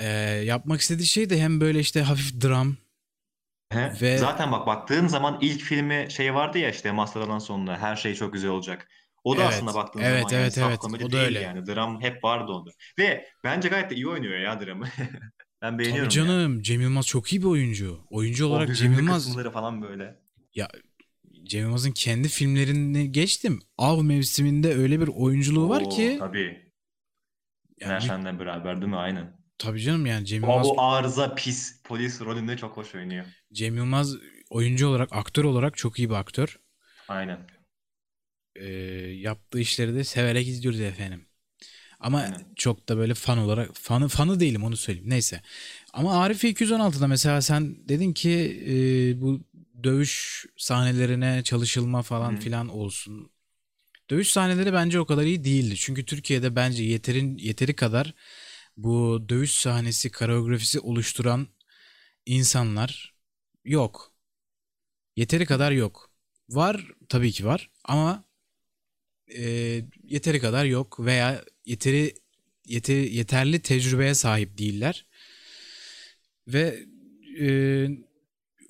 Ee, 0.00 0.08
yapmak 0.44 0.80
istediği 0.80 1.06
şey 1.06 1.30
de 1.30 1.40
hem 1.40 1.60
böyle 1.60 1.80
işte 1.80 2.02
hafif 2.02 2.42
dram 2.42 2.76
He. 3.72 3.92
ve- 4.00 4.18
Zaten 4.18 4.52
bak 4.52 4.66
baktığın 4.66 5.06
zaman 5.06 5.38
ilk 5.40 5.62
filmi 5.62 6.06
şey 6.10 6.34
vardı 6.34 6.58
ya 6.58 6.70
işte 6.70 6.92
Master'dan 6.92 7.38
sonra 7.38 7.78
her 7.78 7.96
şey 7.96 8.14
çok 8.14 8.32
güzel 8.32 8.50
olacak. 8.50 8.88
O 9.24 9.36
da 9.36 9.42
Evet, 9.42 9.52
aslında 9.54 9.74
baktığın 9.74 10.00
evet, 10.00 10.18
zaman 10.20 10.32
yani 10.32 10.42
evet, 10.42 10.54
saf 10.54 10.68
evet. 10.70 10.78
komedi 10.78 11.04
O 11.04 11.12
da 11.12 11.12
değil 11.12 11.24
öyle. 11.26 11.40
yani. 11.40 11.66
Dram 11.66 12.00
hep 12.02 12.24
vardı 12.24 12.52
onda. 12.52 12.70
Ve 12.98 13.28
bence 13.44 13.68
gayet 13.68 13.90
de 13.90 13.94
iyi 13.94 14.08
oynuyor 14.08 14.38
ya 14.38 14.60
dramı. 14.60 14.86
ben 15.62 15.78
Tabii 15.82 15.84
beğeniyorum 15.84 16.08
canım 16.08 16.62
Cem 16.62 16.80
Yılmaz 16.80 17.06
çok 17.06 17.32
iyi 17.32 17.42
bir 17.42 17.46
oyuncu. 17.46 18.00
Oyuncu 18.10 18.44
yani. 18.44 18.52
O 18.52 18.56
olarak 18.56 18.76
Cem 18.76 18.92
Yılmaz 18.92 19.24
kısımları 19.24 19.50
falan 19.50 19.82
böyle. 19.82 20.18
Cem 21.44 21.60
Yılmaz'ın 21.62 21.92
kendi 21.92 22.28
filmlerini 22.28 23.12
geçtim. 23.12 23.60
Av 23.78 24.02
mevsiminde 24.02 24.74
öyle 24.74 25.00
bir 25.00 25.08
oyunculuğu 25.08 25.68
var 25.68 25.80
Oo, 25.80 25.88
ki 25.88 26.16
Tabii. 26.18 26.72
yani 27.80 28.00
Yani 28.00 28.00
Şen'le 28.00 28.38
beraber 28.38 28.76
değil 28.80 28.90
mi? 28.90 28.96
Aynen. 28.96 29.36
tabii 29.58 29.80
canım 29.80 30.06
yani 30.06 30.26
Cem 30.26 30.42
O, 30.42 30.46
Yılmaz 30.46 30.66
o 30.66 30.80
arıza 30.80 31.34
pis 31.34 31.82
polis 31.82 32.20
rolünde 32.20 32.56
çok 32.56 32.76
hoş 32.76 32.94
oynuyor. 32.94 33.26
Cem 33.52 33.76
Yılmaz 33.76 34.16
oyuncu 34.50 34.88
olarak, 34.88 35.12
aktör 35.12 35.44
olarak 35.44 35.76
çok 35.76 35.98
iyi 35.98 36.10
bir 36.10 36.14
aktör. 36.14 36.60
Aynen. 37.08 37.46
Ee, 38.56 38.64
yaptığı 39.14 39.60
işleri 39.60 39.94
de 39.94 40.04
severek 40.04 40.48
izliyoruz 40.48 40.80
efendim. 40.80 41.26
Ama 42.00 42.18
Aynen. 42.20 42.54
çok 42.56 42.88
da 42.88 42.96
böyle 42.98 43.14
fan 43.14 43.38
olarak 43.38 43.70
fanı 43.74 44.08
fanı 44.08 44.40
değilim 44.40 44.64
onu 44.64 44.76
söyleyeyim. 44.78 45.10
Neyse. 45.10 45.42
Ama 45.92 46.22
Arife 46.22 46.50
216'da 46.50 47.08
mesela 47.08 47.42
sen 47.42 47.88
dedin 47.88 48.12
ki 48.14 48.30
e, 48.68 49.22
bu 49.22 49.40
dövüş 49.84 50.46
sahnelerine 50.56 51.42
çalışılma 51.42 52.02
falan 52.02 52.36
Hı. 52.36 52.40
filan 52.40 52.68
olsun. 52.68 53.30
Dövüş 54.10 54.30
sahneleri 54.30 54.72
bence 54.72 55.00
o 55.00 55.06
kadar 55.06 55.22
iyi 55.24 55.44
değildi. 55.44 55.76
Çünkü 55.76 56.04
Türkiye'de 56.04 56.56
bence 56.56 56.82
yeterin 56.82 57.38
yeteri 57.38 57.76
kadar 57.76 58.14
bu 58.76 59.24
dövüş 59.28 59.50
sahnesi, 59.50 60.10
koreografisi 60.10 60.80
oluşturan 60.80 61.48
insanlar 62.26 63.14
yok. 63.64 64.12
Yeteri 65.16 65.46
kadar 65.46 65.72
yok. 65.72 66.10
Var 66.48 66.92
tabii 67.08 67.32
ki 67.32 67.44
var 67.44 67.70
ama 67.84 68.24
e, 69.36 69.42
yeteri 70.04 70.40
kadar 70.40 70.64
yok 70.64 71.00
veya 71.00 71.44
yeteri 71.64 72.14
yeteri 72.66 73.14
yeterli 73.14 73.60
tecrübeye 73.60 74.14
sahip 74.14 74.58
değiller. 74.58 75.06
Ve 76.48 76.84
e, 77.40 77.48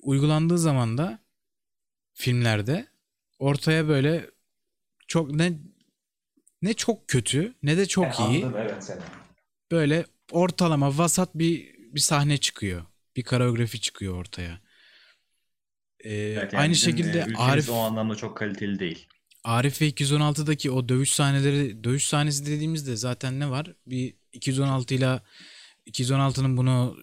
uygulandığı 0.05 0.57
zaman 0.57 0.97
da 0.97 1.19
filmlerde 2.13 2.87
ortaya 3.39 3.87
böyle 3.87 4.29
çok 5.07 5.31
ne 5.31 5.53
ne 6.61 6.73
çok 6.73 7.07
kötü 7.07 7.53
ne 7.63 7.77
de 7.77 7.85
çok 7.85 8.05
E, 8.19 8.23
iyi. 8.23 8.45
anladım, 8.45 8.61
evet 8.61 8.83
seni. 8.83 9.01
Böyle 9.71 10.05
ortalama 10.31 10.97
vasat 10.97 11.35
bir 11.35 11.75
bir 11.77 11.99
sahne 11.99 12.37
çıkıyor. 12.37 12.85
Bir 13.15 13.23
koreografi 13.23 13.81
çıkıyor 13.81 14.13
ortaya. 14.15 14.61
Ee, 15.99 16.09
Evet, 16.13 16.53
yani 16.53 16.61
aynı 16.61 16.75
şekilde 16.75 17.19
e, 17.19 17.35
Arif 17.37 17.69
o 17.69 17.73
anlamda 17.75 18.15
çok 18.15 18.37
kaliteli 18.37 18.79
değil. 18.79 19.07
Arif 19.43 19.81
ve 19.81 19.87
216'daki 19.89 20.71
o 20.71 20.89
dövüş 20.89 21.13
sahneleri 21.13 21.83
dövüş 21.83 22.07
sahnesi 22.07 22.45
dediğimizde 22.45 22.95
zaten 22.95 23.39
ne 23.39 23.49
var? 23.49 23.73
Bir 23.87 24.15
216 24.33 24.93
ile 24.93 25.21
216'nın 25.87 26.57
bunu 26.57 26.97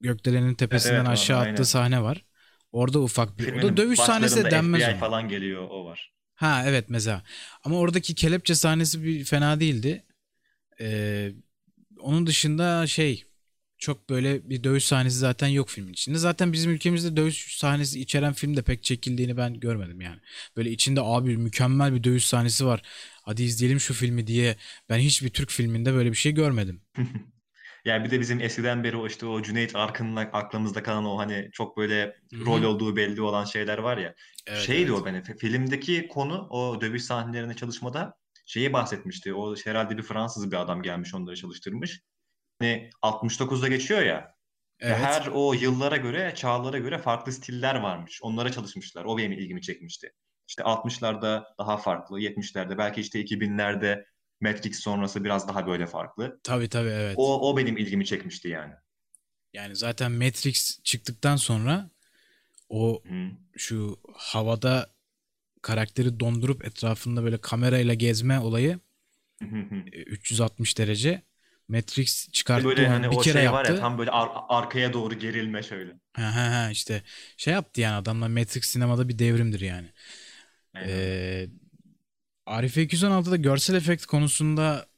gökdelenin 0.00 0.54
tepesinden 0.54 0.94
evet, 0.96 1.08
o- 1.08 1.10
aşağı 1.10 1.38
attığı 1.38 1.50
aynen. 1.50 1.62
sahne 1.62 2.02
var. 2.02 2.24
Orada 2.76 3.00
ufak 3.00 3.38
bir. 3.38 3.44
O 3.44 3.46
da 3.46 3.60
Filmin 3.60 3.76
dövüş 3.76 4.00
sahnesi 4.00 4.44
de 4.44 4.50
denmez 4.50 4.82
FBI 4.82 4.90
ona. 4.90 4.98
falan 4.98 5.28
geliyor 5.28 5.68
o 5.70 5.84
var. 5.84 6.12
Ha 6.34 6.62
evet 6.66 6.84
mesela. 6.88 7.22
Ama 7.64 7.78
oradaki 7.78 8.14
kelepçe 8.14 8.54
sahnesi 8.54 9.04
bir 9.04 9.24
fena 9.24 9.60
değildi. 9.60 10.04
Ee, 10.80 11.32
onun 12.00 12.26
dışında 12.26 12.86
şey 12.86 13.24
çok 13.78 14.10
böyle 14.10 14.50
bir 14.50 14.64
dövüş 14.64 14.84
sahnesi 14.84 15.16
zaten 15.18 15.46
yok 15.48 15.68
filmin 15.68 15.92
içinde. 15.92 16.18
Zaten 16.18 16.52
bizim 16.52 16.70
ülkemizde 16.72 17.16
dövüş 17.16 17.56
sahnesi 17.58 18.00
içeren 18.00 18.32
film 18.32 18.56
de 18.56 18.62
pek 18.62 18.84
çekildiğini 18.84 19.36
ben 19.36 19.60
görmedim 19.60 20.00
yani. 20.00 20.20
Böyle 20.56 20.70
içinde 20.70 21.00
abi 21.00 21.36
mükemmel 21.36 21.94
bir 21.94 22.04
dövüş 22.04 22.24
sahnesi 22.24 22.66
var. 22.66 22.82
Hadi 23.22 23.42
izleyelim 23.42 23.80
şu 23.80 23.94
filmi 23.94 24.26
diye 24.26 24.56
ben 24.88 24.98
hiçbir 24.98 25.30
Türk 25.30 25.50
filminde 25.50 25.94
böyle 25.94 26.10
bir 26.10 26.16
şey 26.16 26.32
görmedim. 26.32 26.80
Yani 27.86 28.04
bir 28.04 28.10
de 28.10 28.20
bizim 28.20 28.40
eskiden 28.40 28.84
beri 28.84 28.96
o 28.96 29.06
işte 29.06 29.26
o 29.26 29.42
Cüneyt 29.42 29.76
Arkın'la 29.76 30.20
aklımızda 30.20 30.82
kalan 30.82 31.04
o 31.04 31.18
hani 31.18 31.48
çok 31.52 31.76
böyle 31.76 32.04
Hı 32.04 32.36
hı. 32.36 32.46
rol 32.46 32.62
olduğu 32.62 32.96
belli 32.96 33.22
olan 33.22 33.44
şeyler 33.44 33.78
var 33.78 33.98
ya. 33.98 34.14
Evet, 34.46 34.60
Şeydi 34.60 34.90
evet. 34.90 35.00
o 35.02 35.04
beni. 35.04 35.18
fi- 35.18 35.38
Filmdeki 35.38 36.08
konu 36.08 36.46
o 36.50 36.80
dövüş 36.80 37.04
sahnelerine 37.04 37.54
çalışmada 37.54 38.14
şeyi 38.46 38.72
bahsetmişti. 38.72 39.34
O 39.34 39.54
herhalde 39.64 39.98
bir 39.98 40.02
Fransız 40.02 40.52
bir 40.52 40.56
adam 40.56 40.82
gelmiş 40.82 41.14
onları 41.14 41.36
çalıştırmış. 41.36 42.00
Hani 42.60 42.90
69'da 43.02 43.68
geçiyor 43.68 44.02
ya. 44.02 44.36
Ve 44.82 44.86
Evet. 44.86 44.98
her 44.98 45.26
o 45.32 45.52
yıllara 45.52 45.96
göre, 45.96 46.32
çağlara 46.34 46.78
göre 46.78 46.98
farklı 46.98 47.32
stiller 47.32 47.74
varmış. 47.74 48.20
Onlara 48.22 48.52
çalışmışlar. 48.52 49.04
O 49.04 49.18
benim 49.18 49.32
ilgimi 49.32 49.62
çekmişti. 49.62 50.12
İşte 50.48 50.62
60'larda 50.62 51.44
daha 51.58 51.76
farklı, 51.76 52.20
70'lerde 52.20 52.78
belki 52.78 53.00
işte 53.00 53.20
2000'lerde 53.20 54.04
Matrix 54.40 54.80
sonrası 54.80 55.24
biraz 55.24 55.48
daha 55.48 55.66
böyle 55.66 55.86
farklı. 55.86 56.40
Tabii 56.42 56.68
tabii 56.68 56.88
evet. 56.88 57.20
O, 57.20 57.50
o 57.50 57.56
benim 57.56 57.76
ilgimi 57.76 58.06
çekmişti 58.06 58.48
yani. 58.48 58.74
Yani 59.52 59.76
zaten 59.76 60.12
Matrix 60.12 60.80
çıktıktan 60.84 61.36
sonra 61.36 61.90
o 62.68 63.04
Hı. 63.06 63.30
şu 63.58 64.00
havada 64.14 64.94
karakteri 65.62 66.20
dondurup 66.20 66.64
etrafında 66.66 67.24
böyle 67.24 67.38
kamerayla 67.40 67.94
gezme 67.94 68.40
olayı 68.40 68.80
Hı 69.42 69.44
hı 69.48 69.56
hı. 69.60 69.84
e, 69.92 70.02
360 70.02 70.78
derece. 70.78 71.22
Matrix 71.68 72.28
çıkarttı 72.32 72.64
böyle 72.64 72.88
hani 72.88 73.08
bir 73.10 73.16
o 73.16 73.24
kere 73.24 73.42
şey 73.42 73.52
var 73.52 73.64
yaptı. 73.64 73.74
ya 73.74 73.74
tam 73.74 73.98
böyle 73.98 74.10
ar- 74.10 74.44
arkaya 74.48 74.92
doğru 74.92 75.14
gerilme 75.14 75.62
şöyle. 75.62 75.98
Ha, 76.16 76.22
ha, 76.36 76.50
ha, 76.64 76.70
işte 76.70 77.02
şey 77.36 77.54
yaptı 77.54 77.80
yani 77.80 77.94
adamlar 77.96 78.28
Matrix 78.28 78.64
sinemada 78.64 79.08
bir 79.08 79.18
devrimdir 79.18 79.60
yani. 79.60 79.92
Aynen. 80.74 81.08
Ee, 81.10 81.48
Arife 82.46 82.82
216'da 82.82 83.36
görsel 83.36 83.74
efekt 83.74 84.06
konusunda 84.06 84.88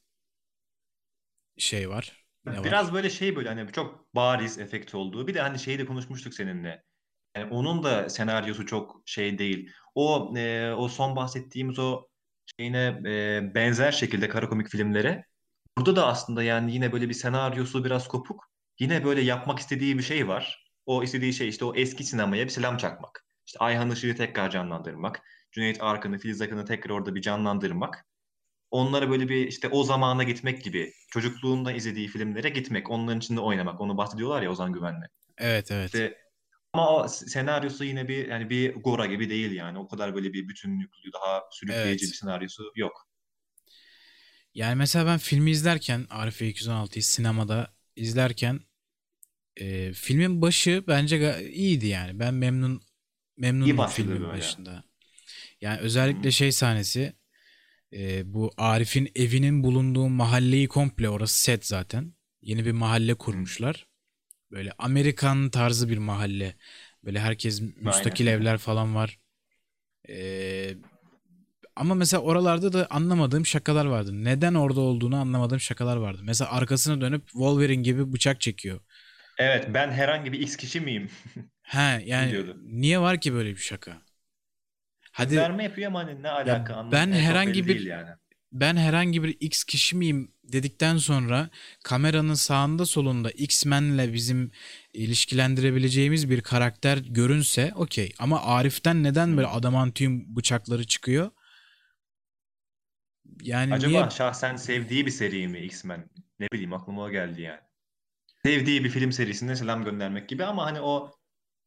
şey 1.59 1.91
var. 1.91 2.27
Ne 2.45 2.65
var? 2.65 2.65
Biraz 2.65 2.93
böyle 2.93 3.11
şey 3.11 3.37
böyle 3.37 3.49
hani 3.49 3.73
çok 3.73 4.15
bariz 4.15 4.59
efekt 4.59 4.95
olduğu. 4.95 5.27
Bir 5.27 5.35
de 5.35 5.41
hani 5.41 5.59
şeyi 5.59 5.79
de 5.79 5.87
konuşmuştuk 5.87 6.35
seninle. 6.35 6.83
Yani 7.37 7.53
onun 7.53 7.83
da 7.85 8.09
senaryosu 8.11 8.67
çok 8.67 9.03
şey 9.07 9.39
değil. 9.39 9.71
O 9.95 10.35
e, 10.37 10.73
o 10.73 10.89
son 10.89 11.17
bahsettiğimiz 11.17 11.79
o 11.79 12.09
şeyine 12.59 13.03
e, 13.07 13.55
benzer 13.55 13.93
şekilde 13.93 14.29
kara 14.29 14.49
komik 14.49 14.69
filmlere. 14.69 15.25
Burada 15.79 15.97
da 15.97 16.07
aslında 16.07 16.43
yani 16.43 16.75
yine 16.75 16.93
böyle 16.93 17.09
bir 17.09 17.15
senaryosu 17.15 17.85
biraz 17.85 18.09
kopuk. 18.09 18.45
Yine 18.81 19.05
böyle 19.05 19.21
yapmak 19.21 19.59
istediği 19.59 19.99
bir 19.99 20.03
şey 20.03 20.29
var. 20.29 20.71
O 20.87 21.03
istediği 21.03 21.33
şey 21.33 21.49
işte 21.49 21.65
o 21.65 21.75
eski 21.75 22.05
sinemaya 22.05 22.45
bir 22.45 22.51
selam 22.51 22.77
çakmak. 22.77 23.27
İşte 23.47 23.59
Ayhan 23.59 23.91
Işık'ı 23.91 24.17
tekrar 24.17 24.51
canlandırmak. 24.51 25.23
Cüneyt 25.53 25.83
Arkın'ı, 25.83 26.19
Filiz 26.19 26.43
Akın'ı 26.43 26.65
tekrar 26.65 26.91
orada 26.91 27.15
bir 27.15 27.23
canlandırmak. 27.23 28.07
Onlara 28.71 29.11
böyle 29.11 29.29
bir 29.29 29.47
işte 29.47 29.69
o 29.69 29.85
zamana 29.85 30.23
gitmek 30.23 30.65
gibi. 30.65 30.93
Çocukluğunda 31.11 31.73
izlediği 31.73 32.09
filmlere 32.09 32.49
gitmek. 32.49 32.91
Onların 32.91 33.19
içinde 33.19 33.41
oynamak. 33.41 33.81
Onu 33.81 33.97
bahsediyorlar 33.97 34.43
ya 34.43 34.51
Ozan 34.51 34.73
Güven'le. 34.73 35.05
Evet 35.39 35.71
evet. 35.71 35.87
İşte 35.87 36.19
ama 36.73 36.97
o 36.97 37.09
senaryosu 37.09 37.85
yine 37.85 38.09
bir 38.09 38.29
yani 38.29 38.51
bir 38.51 38.75
Gora 38.75 39.07
gibi 39.07 39.31
değil 39.31 39.53
yani. 39.53 39.79
O 39.79 39.89
kadar 39.89 40.15
böyle 40.15 40.33
bir 40.33 40.49
bütünlüklü, 40.49 41.13
daha 41.13 41.43
sürükleyici 41.51 41.89
Evet. 41.89 42.01
bir 42.13 42.17
senaryosu 42.19 42.73
yok. 42.77 43.09
Yani 44.55 44.75
mesela 44.75 45.07
ben 45.07 45.19
filmi 45.19 45.51
izlerken 45.51 46.07
Arife 46.11 46.49
216'yı 46.49 47.03
sinemada 47.03 47.75
izlerken 47.97 48.61
e, 49.57 49.93
filmin 49.93 50.43
başı 50.43 50.85
bence 50.89 51.49
iyiydi 51.51 51.87
yani. 51.87 52.19
Ben 52.19 52.35
memnun 52.35 52.83
memnunum 53.37 53.79
İyi 53.79 53.87
filmin 53.87 54.29
başında. 54.29 54.85
Yani 55.61 55.81
özellikle 55.81 56.31
şey 56.31 56.53
sahnesi 56.53 57.13
e, 57.93 58.35
bu 58.35 58.53
Arif'in 58.57 59.11
evinin 59.15 59.65
bulunduğu 59.65 60.09
mahalleyi 60.09 60.69
komple 60.69 61.09
orası 61.09 61.41
set 61.41 61.67
zaten. 61.67 62.15
Yeni 62.43 62.65
bir 62.67 62.73
mahalle 62.73 63.15
kurmuşlar. 63.15 63.87
Böyle 64.51 64.73
Amerikan 64.79 65.51
tarzı 65.51 65.89
bir 65.89 65.99
mahalle. 65.99 66.57
Böyle 67.05 67.21
herkes 67.21 67.61
müstakil 67.61 68.29
Aynen. 68.29 68.41
evler 68.41 68.59
falan 68.59 68.95
var. 68.95 69.19
Ee, 70.09 70.75
ama 71.77 71.95
mesela 71.95 72.21
oralarda 72.23 72.73
da 72.73 72.87
anlamadığım 72.91 73.47
şakalar 73.47 73.87
vardı. 73.87 74.25
Neden 74.25 74.55
orada 74.55 74.81
olduğunu 74.81 75.17
anlamadığım 75.17 75.61
şakalar 75.61 75.97
vardı. 75.97 76.21
Mesela 76.25 76.53
arkasına 76.53 77.01
dönüp 77.01 77.29
Wolverine 77.29 77.83
gibi 77.83 78.13
bıçak 78.13 78.41
çekiyor. 78.41 78.81
Evet 79.39 79.67
ben 79.75 79.91
herhangi 79.91 80.33
bir 80.33 80.41
X 80.41 80.57
kişi 80.57 80.81
miyim? 80.81 81.11
He 81.63 82.03
yani 82.07 82.31
diyordu. 82.31 82.57
niye 82.65 83.01
var 83.01 83.21
ki 83.21 83.33
böyle 83.33 83.51
bir 83.51 83.61
şaka? 83.61 84.03
Hadi 85.19 85.37
Verme 85.37 85.65
yapıyor 85.65 85.89
ama 85.89 85.99
hani 85.99 86.23
ne 86.23 86.29
alaka 86.31 86.75
anlamadım. 86.75 86.93
ben 86.93 87.07
çok 87.13 87.21
herhangi 87.21 87.67
bir- 87.69 87.87
yani. 87.87 88.09
ben 88.53 88.77
herhangi 88.77 89.23
bir 89.23 89.37
X 89.41 89.65
kişi 89.65 89.97
miyim 89.97 90.33
dedikten 90.45 90.97
sonra 90.97 91.51
kameranın 91.85 92.35
sağında 92.35 92.87
solunda 92.87 93.31
X-Men'le 93.31 94.13
bizim 94.13 94.51
ilişkilendirebileceğimiz 94.93 96.31
bir 96.31 96.41
karakter 96.41 96.99
görünse 96.99 97.73
okey. 97.75 98.13
Ama 98.19 98.43
Arif'ten 98.43 99.03
neden 99.03 99.37
böyle 99.37 99.49
adamantium 99.49 100.37
bıçakları 100.37 100.87
çıkıyor? 100.87 101.31
Yani 103.43 103.75
Acaba 103.75 103.91
niye 104.01 104.11
şahsen 104.11 104.57
sevdiği 104.57 105.07
bir 105.07 105.11
seri 105.11 105.49
mi 105.49 105.59
X-Men? 105.59 106.11
Ne 106.41 106.47
bileyim 106.53 106.73
aklıma 106.73 107.11
geldi 107.11 107.43
yani. 107.43 107.61
Sevdiği 108.43 108.85
bir 108.85 108.91
film 108.91 109.13
serisine 109.13 109.57
selam 109.57 109.85
göndermek 109.85 110.29
gibi 110.29 110.45
ama 110.45 110.67
hani 110.67 110.81
o 110.81 111.11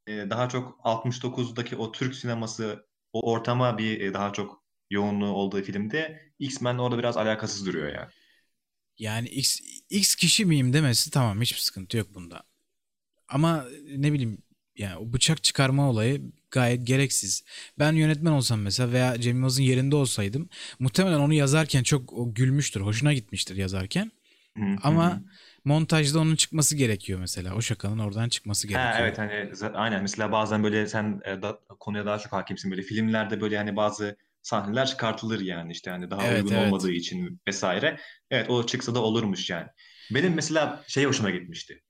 e, 0.08 0.30
daha 0.30 0.50
çok 0.50 0.80
69'daki 0.84 1.76
o 1.76 1.92
Türk 1.92 2.16
sineması 2.16 2.91
o 3.14 3.32
ortama 3.32 3.78
bir 3.78 4.02
e, 4.02 4.14
daha 4.14 4.34
çok 4.34 4.64
yoğunluğu 4.90 5.32
olduğu 5.34 5.64
filmde 5.64 6.22
X-Men 6.40 6.78
orada 6.78 6.98
biraz 6.98 7.18
alakasız 7.18 7.66
duruyor 7.66 7.94
yani. 7.94 8.10
yani 9.00 9.28
X, 9.28 9.60
X 9.90 10.16
kişi 10.16 10.46
miyim 10.46 10.74
demesi 10.74 11.12
tamam 11.12 11.42
hiçbir 11.42 11.60
sıkıntı 11.60 11.98
yok 11.98 12.14
bunda. 12.14 12.44
Ama 13.30 13.66
ne 13.98 14.14
bileyim 14.14 14.38
yani 14.78 14.98
o 14.98 15.14
bıçak 15.14 15.44
çıkarma 15.44 15.90
olayı 15.90 16.22
gayet 16.52 16.88
gereksiz. 16.88 17.44
Ben 17.80 17.94
yönetmen 17.94 18.32
olsam 18.32 18.62
mesela 18.62 18.92
veya 18.92 19.22
Cem 19.22 19.36
Yılmaz'ın 19.38 19.64
yerinde 19.64 19.96
olsaydım 19.96 20.50
muhtemelen 20.80 21.20
onu 21.20 21.34
yazarken 21.34 21.84
çok 21.84 22.14
o 22.14 22.34
gülmüştür, 22.34 22.82
hoşuna 22.82 23.14
gitmiştir 23.14 23.56
yazarken. 23.56 24.12
Ama 24.84 25.24
montajda 25.66 26.20
onun 26.20 26.36
çıkması 26.36 26.76
gerekiyor 26.76 27.20
mesela. 27.20 27.56
O 27.56 27.62
şakanın 27.62 28.00
oradan 28.00 28.30
çıkması 28.30 28.68
Ha, 28.72 28.96
gerekiyor. 28.96 28.98
evet 29.00 29.18
hani 29.18 29.52
aynen 29.74 30.02
mesela 30.02 30.32
bazen 30.32 30.64
böyle 30.64 30.88
sen 30.88 31.22
e, 31.26 31.42
da, 31.42 31.60
konuya 31.80 32.06
daha 32.06 32.20
çok 32.20 32.34
hakimsin 32.34 32.72
böyle 32.72 32.82
filmlerde 32.82 33.42
böyle 33.42 33.58
hani 33.58 33.76
bazı 33.76 34.18
sahneler 34.42 34.86
çıkartılır 34.88 35.40
yani 35.42 35.72
işte 35.72 35.92
hani 35.92 36.12
daha 36.12 36.28
Evet, 36.28 36.32
uygun 36.32 36.52
evet. 36.52 36.56
olmadığı 36.56 36.92
için 36.92 37.42
vesaire. 37.48 38.00
Evet 38.30 38.50
o 38.50 38.66
çıksa 38.66 38.96
da 38.96 39.00
olurmuş 39.04 39.50
yani. 39.50 39.68
Benim 40.12 40.34
mesela 40.36 40.84
şey 40.88 41.06
hoşuma 41.06 41.30
gitmişti. 41.30 41.82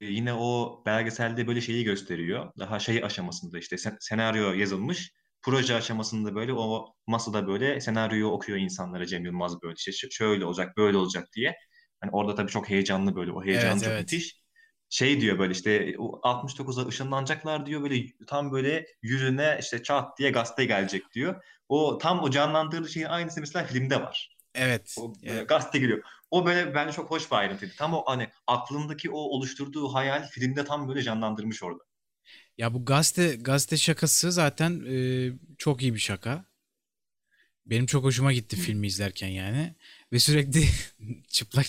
E, 0.00 0.06
yine 0.06 0.34
o 0.34 0.82
belgeselde 0.86 1.46
böyle 1.46 1.60
şeyi 1.60 1.84
gösteriyor. 1.84 2.52
Daha 2.58 2.78
şey 2.80 3.04
aşamasında 3.04 3.58
işte 3.58 3.78
sen- 3.78 3.96
senaryo 4.00 4.52
yazılmış. 4.52 5.12
proje 5.42 5.74
aşamasında 5.76 6.34
böyle 6.34 6.52
o 6.54 6.94
masada 7.06 7.48
böyle 7.48 7.80
senaryoyu 7.80 8.26
okuyor 8.28 8.58
insanlara 8.58 9.06
Cem 9.06 9.24
Yılmaz 9.24 9.62
böyle 9.62 9.74
işte 9.78 9.92
şöyle 10.10 10.44
olacak 10.44 10.76
böyle 10.76 10.96
olacak 10.96 11.28
diye. 11.36 11.56
Hani 12.00 12.10
orada 12.12 12.34
tabii 12.34 12.50
çok 12.50 12.70
heyecanlı 12.70 13.14
böyle 13.16 13.32
o 13.32 13.44
heyecan 13.44 13.80
Evet 13.80 13.82
çok 13.82 13.88
evet. 13.88 14.00
müthiş. 14.00 14.42
Şey 14.90 15.20
diyor 15.20 15.38
böyle 15.38 15.52
işte 15.52 15.94
o 15.98 16.20
69'a 16.22 16.86
ışınlanacaklar 16.88 17.66
diyor 17.66 17.82
böyle 17.82 18.06
tam 18.26 18.52
böyle 18.52 18.86
yüzüne 19.02 19.58
işte 19.60 19.82
çat 19.82 20.18
diye 20.18 20.30
gazete 20.30 20.64
gelecek 20.64 21.12
diyor. 21.14 21.44
O 21.68 21.98
tam 21.98 22.22
o 22.22 22.30
canlandırdığı 22.30 22.88
şeyin 22.88 23.06
aynısı 23.06 23.40
mesela 23.40 23.64
filmde 23.66 24.00
var. 24.02 24.36
Evet. 24.54 24.96
O 24.96 25.12
Evet. 25.22 25.48
gazete 25.48 25.78
geliyor. 25.78 26.02
O 26.30 26.46
böyle 26.46 26.74
bence 26.74 26.92
çok 26.92 27.10
hoş 27.10 27.30
bir 27.30 27.36
ayrıntıydı. 27.36 27.72
Tam 27.78 27.94
o 27.94 28.04
hani 28.06 28.28
aklındaki 28.46 29.10
o 29.10 29.18
oluşturduğu 29.18 29.94
hayal 29.94 30.28
filmde 30.28 30.64
tam 30.64 30.88
böyle 30.88 31.02
canlandırmış 31.02 31.62
orada. 31.62 31.84
Ya 32.58 32.74
bu 32.74 32.84
gazete 32.84 33.36
gazete 33.36 33.76
şakası 33.76 34.32
zaten 34.32 34.82
e, 34.88 35.30
çok 35.58 35.82
iyi 35.82 35.94
bir 35.94 35.98
şaka. 35.98 36.44
Benim 37.66 37.86
çok 37.86 38.04
hoşuma 38.04 38.32
gitti 38.32 38.56
filmi 38.56 38.86
izlerken 38.86 39.28
yani. 39.28 39.74
Ve 40.12 40.18
sürekli 40.18 40.64
çıplak 41.28 41.66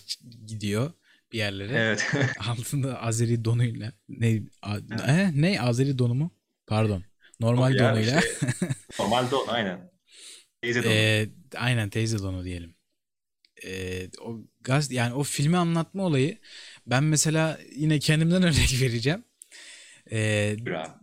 gidiyor 0.48 0.92
bir 1.32 1.38
yerlere. 1.38 1.74
Evet. 1.74 2.08
Altında 2.40 3.02
Azeri 3.02 3.46
donuyla. 3.46 3.92
Ne, 4.10 4.42
a, 4.62 4.78
e, 5.08 5.32
ne 5.42 5.62
Azeri 5.62 5.98
donu 5.98 6.14
mu? 6.14 6.32
Pardon. 6.68 7.04
Normal 7.40 7.76
Ya 7.76 7.92
donuyla. 7.92 8.20
işte, 8.20 8.48
normal 9.00 9.32
don 9.32 9.48
aynen. 9.48 9.92
Teyze 10.62 10.84
donu. 10.84 10.92
E, 10.94 11.30
aynen 11.56 11.90
teyze 11.90 12.20
donu 12.20 12.44
diyelim. 12.44 12.76
E, 13.66 14.04
o 14.22 14.42
gaz 14.62 14.92
yani 14.92 15.14
o 15.14 15.24
filmi 15.24 15.58
anlatma 15.58 16.04
olayı 16.04 16.38
ben 16.88 17.04
mesela 17.04 17.60
yine 17.76 18.00
kendimden 18.00 18.44
örnek 18.44 18.82
vereceğim. 18.82 19.24
E, 20.12 20.56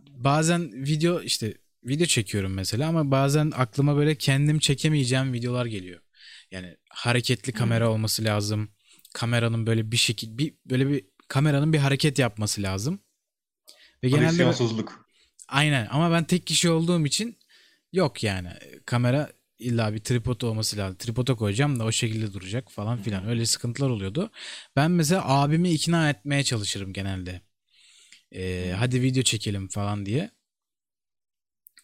bazen 0.09 0.85
video 0.85 1.21
işte 1.21 1.53
video 1.83 2.05
çekiyorum 2.05 2.53
mesela 2.53 2.87
ama 2.89 3.11
bazen 3.11 3.51
aklıma 3.55 3.95
böyle 3.95 4.15
kendim 4.15 4.59
çekemeyeceğim 4.59 5.33
videolar 5.33 5.65
geliyor. 5.65 5.99
Yani 6.51 6.77
hareketli 6.89 7.53
kamera 7.53 7.85
Hmm. 7.85 7.91
olması 7.93 8.23
lazım. 8.23 8.69
Kameranın 9.13 9.67
böyle 9.67 9.91
bir 9.91 9.97
şekil 9.97 10.37
bir 10.37 10.53
böyle 10.65 10.89
bir 10.89 11.05
kameranın 11.27 11.73
bir 11.73 11.77
hareket 11.77 12.19
yapması 12.19 12.63
lazım. 12.63 12.99
Ve 14.03 14.09
genelde 14.09 14.43
aynen 15.47 15.87
ama 15.91 16.11
ben 16.11 16.23
tek 16.23 16.47
kişi 16.47 16.69
olduğum 16.69 17.05
için 17.05 17.39
yok 17.93 18.23
yani. 18.23 18.49
Kamera 18.85 19.29
illa 19.59 19.93
bir 19.93 19.99
tripod 19.99 20.41
olması 20.41 20.77
lazım. 20.77 20.97
Tripoda 20.97 21.35
koyacağım 21.35 21.79
da 21.79 21.83
o 21.85 21.91
şekilde 21.91 22.33
duracak 22.33 22.71
falan 22.71 22.97
filan. 23.01 23.27
Öyle 23.27 23.45
sıkıntılar 23.45 23.89
oluyordu. 23.89 24.31
Ben 24.75 24.91
mesela 24.91 25.29
abimi 25.29 25.69
ikna 25.71 26.09
etmeye 26.09 26.43
çalışırım 26.43 26.93
genelde. 26.93 27.41
Ee, 28.35 28.73
hadi 28.77 29.01
video 29.01 29.23
çekelim 29.23 29.67
falan 29.67 30.05
diye. 30.05 30.31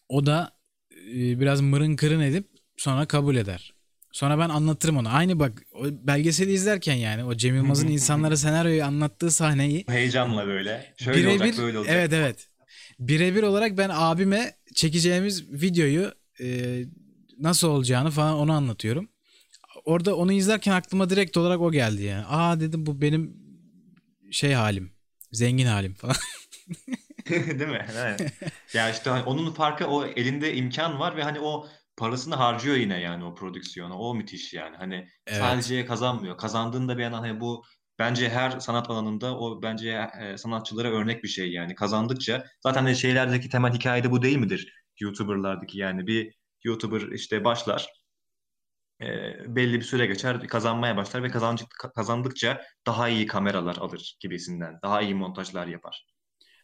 O 0.10 0.26
da 0.26 0.60
e, 0.92 1.40
biraz 1.40 1.62
mırın 1.62 1.96
kırın 1.96 2.20
edip 2.22 2.48
sonra 2.78 3.06
kabul 3.08 3.36
eder. 3.36 3.73
Sonra 4.14 4.40
ben 4.40 4.50
anlatırım 4.50 4.98
ona. 4.98 5.10
Aynı 5.10 5.40
bak 5.40 5.64
o 5.74 5.86
belgeseli 5.92 6.52
izlerken 6.52 6.94
yani 6.94 7.24
o 7.24 7.36
Cem 7.36 7.56
Yılmaz'ın 7.56 7.88
insanlara 7.88 8.38
senaryoyu 8.38 8.86
anlattığı 8.86 9.32
sahneyi 9.32 9.86
Heyecanla 9.88 10.48
böyle. 10.48 10.94
Şöyle 10.98 11.18
birebir 11.18 11.40
olacak 11.40 11.58
böyle 11.58 11.78
olacak. 11.78 11.96
evet 11.98 12.14
evet. 12.14 12.48
Birebir 13.00 13.44
olarak 13.44 13.78
ben 13.78 13.90
abime 13.94 14.56
çekeceğimiz 14.76 15.52
videoyu 15.52 16.12
e, 16.42 16.80
nasıl 17.40 17.68
olacağını 17.68 18.12
falan 18.12 18.36
onu 18.36 18.54
anlatıyorum. 18.54 19.10
Orada 19.86 20.16
onu 20.16 20.34
izlerken 20.34 20.72
aklıma 20.72 21.10
direkt 21.10 21.38
olarak 21.38 21.62
o 21.62 21.72
geldi 21.72 22.04
yani. 22.04 22.26
Aa 22.26 22.60
dedim 22.60 22.86
bu 22.86 23.02
benim 23.02 23.38
şey 24.32 24.54
halim. 24.54 24.92
Zengin 25.32 25.66
halim 25.66 25.94
falan. 25.94 26.16
Değil 27.30 27.70
mi? 27.70 27.86
Evet. 27.98 28.34
Ya 28.74 28.90
işte 28.90 29.10
hani 29.10 29.24
onun 29.24 29.54
farkı 29.54 29.88
o 29.88 30.06
elinde 30.06 30.56
imkan 30.56 31.00
var 31.00 31.18
ve 31.18 31.24
hani 31.24 31.40
o 31.40 31.68
parasını 31.98 32.36
harcıyor 32.36 32.76
yine 32.76 33.00
yani 33.02 33.24
o 33.26 33.36
prodüksiyona. 33.36 33.98
O 34.00 34.16
müthiş 34.16 34.54
yani. 34.54 34.78
Hani 34.78 34.96
Evet. 35.28 35.40
sadece 35.40 35.86
kazanmıyor. 35.86 36.38
Kazandığında 36.38 36.98
bir 36.98 37.04
yandan 37.04 37.20
hani 37.20 37.40
bu 37.40 37.64
bence 38.00 38.30
her 38.30 38.60
sanat 38.60 38.90
alanında 38.90 39.38
o 39.40 39.62
bence 39.62 40.08
e, 40.22 40.38
sanatçılara 40.38 40.88
örnek 40.92 41.24
bir 41.24 41.28
şey 41.30 41.52
yani. 41.52 41.76
Kazandıkça 41.76 42.46
zaten 42.64 42.86
de 42.88 42.96
şeylerdeki 42.96 43.50
temel 43.50 43.74
hikayede 43.74 44.12
bu 44.12 44.22
değil 44.22 44.38
midir? 44.38 44.74
YouTuber'lardaki 45.00 45.78
yani 45.78 46.08
bir 46.08 46.36
YouTuber 46.64 47.02
işte 47.02 47.44
başlar 47.46 47.88
e, 49.02 49.06
belli 49.56 49.76
bir 49.80 49.82
süre 49.86 50.06
geçer 50.06 50.48
kazanmaya 50.48 50.98
başlar 50.98 51.24
ve 51.24 51.30
kazancı, 51.32 51.66
kazandıkça 51.96 52.62
daha 52.88 53.10
iyi 53.10 53.28
kameralar 53.28 53.76
alır 53.76 54.18
gibisinden. 54.20 54.80
Daha 54.84 55.02
iyi 55.02 55.16
montajlar 55.16 55.68
yapar. 55.68 56.06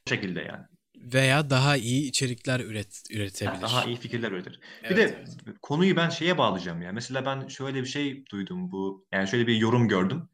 Bu 0.08 0.10
şekilde 0.10 0.42
yani. 0.42 0.66
Veya 1.00 1.50
daha 1.50 1.78
iyi 1.78 2.10
içerikler 2.10 2.60
üret 2.60 3.04
üretebilir. 3.12 3.62
daha 3.62 3.86
iyi 3.86 3.96
fikirler 3.98 4.32
üretir. 4.32 4.60
Bir 4.84 4.88
Evet, 4.88 4.98
de 4.98 5.24
evet. 5.48 5.58
konuyu 5.62 5.96
ben 5.96 6.10
şeye 6.10 6.38
bağlayacağım 6.38 6.82
ya. 6.82 6.92
Mesela 6.92 7.26
ben 7.26 7.48
şöyle 7.48 7.82
bir 7.82 7.88
şey 7.88 8.26
duydum 8.26 8.72
bu. 8.72 9.08
Yani 9.14 9.28
şöyle 9.28 9.48
bir 9.48 9.56
yorum 9.56 9.88
gördüm. 9.88 10.30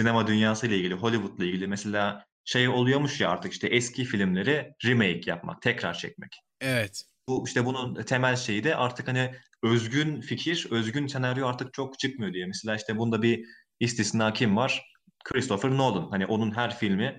Sinema 0.00 0.26
dünyası 0.26 0.66
ile 0.66 0.76
ilgili, 0.76 0.94
Hollywood'la 0.94 1.44
ilgili. 1.44 1.66
Mesela 1.66 2.24
şey 2.44 2.68
oluyormuş 2.68 3.20
ya 3.20 3.28
artık 3.30 3.52
işte 3.52 3.68
eski 3.68 4.04
filmleri 4.04 4.72
remake 4.84 5.20
yapmak, 5.26 5.62
tekrar 5.62 5.94
çekmek. 5.94 6.36
Evet. 6.60 7.02
Bu 7.28 7.44
işte 7.46 7.64
bunun 7.64 8.02
temel 8.02 8.36
şeyi 8.36 8.64
de 8.64 8.76
artık 8.76 9.08
hani 9.08 9.34
özgün 9.62 10.20
fikir, 10.20 10.66
özgün 10.70 11.06
senaryo 11.06 11.46
artık 11.46 11.74
çok 11.74 11.98
çıkmıyor 11.98 12.32
diye. 12.32 12.46
Mesela 12.46 12.76
işte 12.76 12.98
bunda 12.98 13.22
bir 13.22 13.44
istisna 13.80 14.32
kim 14.32 14.56
var? 14.56 14.82
Christopher 15.24 15.70
Nolan. 15.70 16.10
Hani 16.10 16.26
onun 16.26 16.56
her 16.56 16.78
filmi 16.78 17.16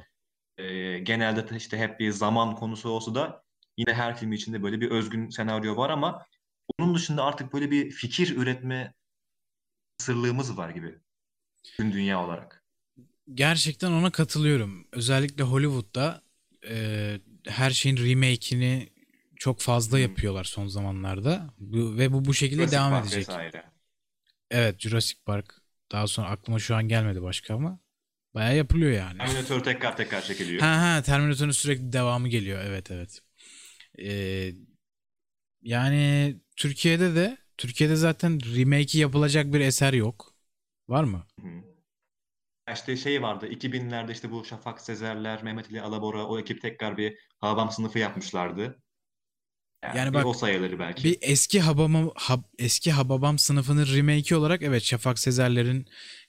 e, 0.58 1.00
genelde 1.00 1.50
de 1.50 1.56
işte 1.58 1.78
hep 1.78 2.00
bir 2.00 2.12
zaman 2.12 2.56
konusu 2.56 2.90
olsa 2.90 3.16
da 3.16 3.44
yine 3.78 3.94
her 3.94 4.18
filmi 4.18 4.36
içinde 4.36 4.64
böyle 4.64 4.82
bir 4.82 4.92
özgün 4.92 5.30
senaryo 5.30 5.78
var 5.78 5.90
ama 5.90 6.26
onun 6.80 6.96
dışında 6.96 7.24
artık 7.24 7.54
böyle 7.54 7.72
bir 7.72 7.92
fikir 7.92 8.38
üretme 8.38 8.94
sırlığımız 9.98 10.58
var 10.58 10.70
gibi. 10.70 11.00
Tüm 11.64 11.94
dünya 11.94 12.26
olarak. 12.26 12.64
Gerçekten 13.34 13.92
ona 13.92 14.12
katılıyorum. 14.12 14.88
Özellikle 14.92 15.44
Hollywood'da 15.44 16.22
e, 16.70 17.20
her 17.48 17.72
şeyin 17.72 17.98
remake'ini 17.98 18.90
çok 19.36 19.60
fazla 19.62 20.00
yapıyorlar 20.00 20.44
son 20.44 20.68
zamanlarda. 20.68 21.50
Bu, 21.60 21.98
ve 21.98 22.14
bu 22.14 22.26
bu 22.26 22.34
şekilde 22.34 22.62
Jurassic 22.62 22.72
devam 22.72 22.96
Park 22.96 23.06
edecek. 23.06 23.28
vesaire. 23.30 23.72
Evet, 24.52 24.80
Jurassic 24.82 25.20
Park. 25.26 25.62
Daha 25.92 26.08
sonra 26.08 26.28
aklıma 26.30 26.60
şu 26.60 26.76
an 26.76 26.88
gelmedi 26.88 27.22
başka 27.22 27.56
ama 27.56 27.80
bayağı 28.36 28.56
yapılıyor 28.56 28.92
yani. 28.92 29.18
Terminator 29.18 29.60
tekrar 29.64 29.98
tekrar 29.98 30.22
çekiliyor. 30.22 30.62
Ha 30.62 30.82
ha 30.82 31.02
Terminator'un 31.02 31.52
sürekli 31.52 31.94
devamı 31.94 32.28
geliyor. 32.28 32.62
Evet 32.66 32.92
evet. 32.92 33.20
Ee, 34.00 34.52
yani 35.62 36.36
Türkiye'de 36.56 37.16
de 37.16 37.38
Türkiye'de 37.58 37.96
zaten 37.96 38.40
remake'i 38.56 38.98
yapılacak 39.02 39.54
bir 39.54 39.60
eser 39.60 39.94
yok. 39.94 40.34
Var 40.88 41.04
mı? 41.04 41.26
Hı. 41.40 41.48
İşte 42.74 42.98
şey 42.98 43.22
vardı 43.22 43.48
2000'lerde 43.48 44.12
işte 44.12 44.32
bu 44.32 44.46
Şafak 44.46 44.82
Sezerler, 44.82 45.44
Mehmet 45.44 45.70
Ali 45.70 45.82
Alabora 45.82 46.26
o 46.28 46.40
ekip 46.40 46.62
tekrar 46.62 46.98
bir 46.98 47.18
Hababam 47.40 47.72
sınıfı 47.72 48.00
yapmışlardı. 48.00 48.80
Yani, 49.84 49.98
Yani 49.98 50.14
bak, 50.14 50.26
o 50.26 50.34
sayılır 50.34 50.80
belki. 50.80 51.04
Bir 51.04 51.18
eski 51.22 51.62
Hababam 51.62 52.08
Hab- 52.08 52.44
eski 52.60 52.92
Hababam 52.92 53.40
sınıfının 53.40 53.86
remake'i 53.96 54.36
olarak 54.38 54.62
evet 54.62 54.84
Şafak 54.84 55.20
Sezerler'in 55.20 55.88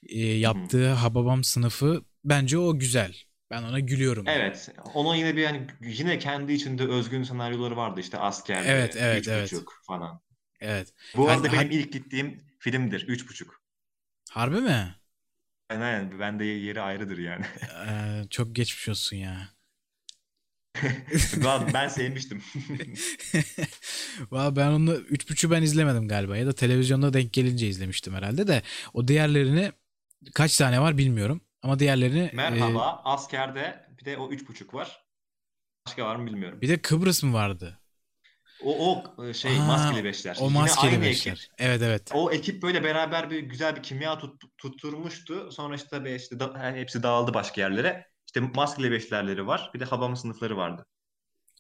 e, 0.09 0.21
yaptığı 0.21 0.93
Hababam 0.93 1.45
sınıfı 1.45 2.05
bence 2.25 2.59
o 2.59 2.79
güzel. 2.79 3.15
Ben 3.51 3.63
ona 3.63 3.81
gülüyorum. 3.81 4.27
yani. 4.27 4.39
Evet. 4.39 4.69
Onun 4.95 5.15
yine 5.15 5.37
bir 5.37 5.45
hani 5.45 5.67
yine 5.81 6.19
kendi 6.19 6.53
içinde 6.53 6.87
özgün 6.87 7.23
senaryoları 7.23 7.77
vardı 7.77 8.01
işte 8.01 8.19
askerde, 8.19 8.69
Evet, 8.69 8.97
evet, 8.99 9.21
üç 9.21 9.29
evet. 9.29 9.45
buçuk 9.53 9.73
falan. 9.87 10.21
Evet. 10.61 10.93
Bu 11.17 11.23
Hani- 11.29 11.33
arada 11.37 11.47
benim 11.47 11.57
hani- 11.57 11.75
ilk 11.75 11.93
gittiğim 11.93 12.41
filmdir. 12.59 13.09
Üç 13.09 13.29
buçuk. 13.29 13.63
Harbi 14.31 14.61
mi? 14.61 14.95
Yani, 15.73 15.83
yani 15.85 16.19
bende 16.21 16.45
yeri 16.45 16.81
ayrıdır 16.81 17.19
yani. 17.19 17.45
Ee, 17.89 18.23
çok 18.31 18.55
geçmiş 18.57 18.89
olsun 18.89 19.17
ya. 19.17 19.49
Ben, 21.45 21.73
ben 21.75 21.89
sevmiştim. 21.89 22.43
Valla 24.31 24.57
ben 24.57 24.71
onu 24.71 24.95
3.5'ü 24.95 25.51
ben 25.51 25.63
izlemedim 25.63 26.09
galiba 26.09 26.37
ya 26.37 26.47
da 26.47 26.53
televizyonda 26.53 27.13
denk 27.13 27.33
gelince 27.33 27.69
izlemiştim 27.69 28.15
herhalde 28.15 28.47
de 28.47 28.63
o 28.95 29.09
diğerlerini 29.09 29.73
kaç 30.35 30.57
tane 30.59 30.81
var 30.81 30.99
bilmiyorum 30.99 31.41
ama 31.63 31.79
diğerlerini 31.79 32.21
e, 32.21 32.31
Merhaba, 32.37 33.03
askerde 33.05 33.87
bir 34.01 34.05
de 34.05 34.17
o 34.17 34.31
üç 34.31 34.49
buçuk 34.49 34.75
var. 34.75 35.05
Başka 35.87 36.05
var 36.05 36.17
mı 36.17 36.27
bilmiyorum. 36.27 36.61
bir 36.61 36.69
de 36.69 36.83
Kıbrıs 36.83 37.23
mı 37.23 37.33
vardı? 37.33 37.79
O, 38.65 39.03
o 39.17 39.33
şey 39.33 39.59
Aa, 39.59 39.65
maskeli 39.65 40.05
beşler. 40.05 40.37
O 40.41 40.49
Yine 40.49 40.59
maskeli 40.59 40.91
aynı 40.91 41.03
beşler. 41.03 41.33
ekip. 41.33 41.53
Evet 41.59 41.83
evet. 41.83 42.11
O 42.15 42.33
ekip 42.33 42.63
böyle 42.63 42.85
beraber 42.85 43.31
bir 43.31 43.39
güzel 43.39 43.77
bir 43.77 43.83
kimya 43.83 44.19
tut, 44.19 44.43
tutturmuştu. 44.59 45.53
Sonra 45.53 45.75
işte 45.75 45.89
tabii 45.91 46.13
işte 46.15 46.41
da, 46.41 46.73
hepsi 46.75 47.03
dağıldı 47.03 47.35
başka 47.35 47.61
yerlere. 47.61 48.14
İşte 48.37 48.41
maskeli 48.55 48.91
beşlerleri 48.91 49.47
var. 49.47 49.71
Bir 49.75 49.81
de 49.81 49.85
Habamın 49.85 50.15
sınıfları 50.15 50.57
vardı. 50.57 50.87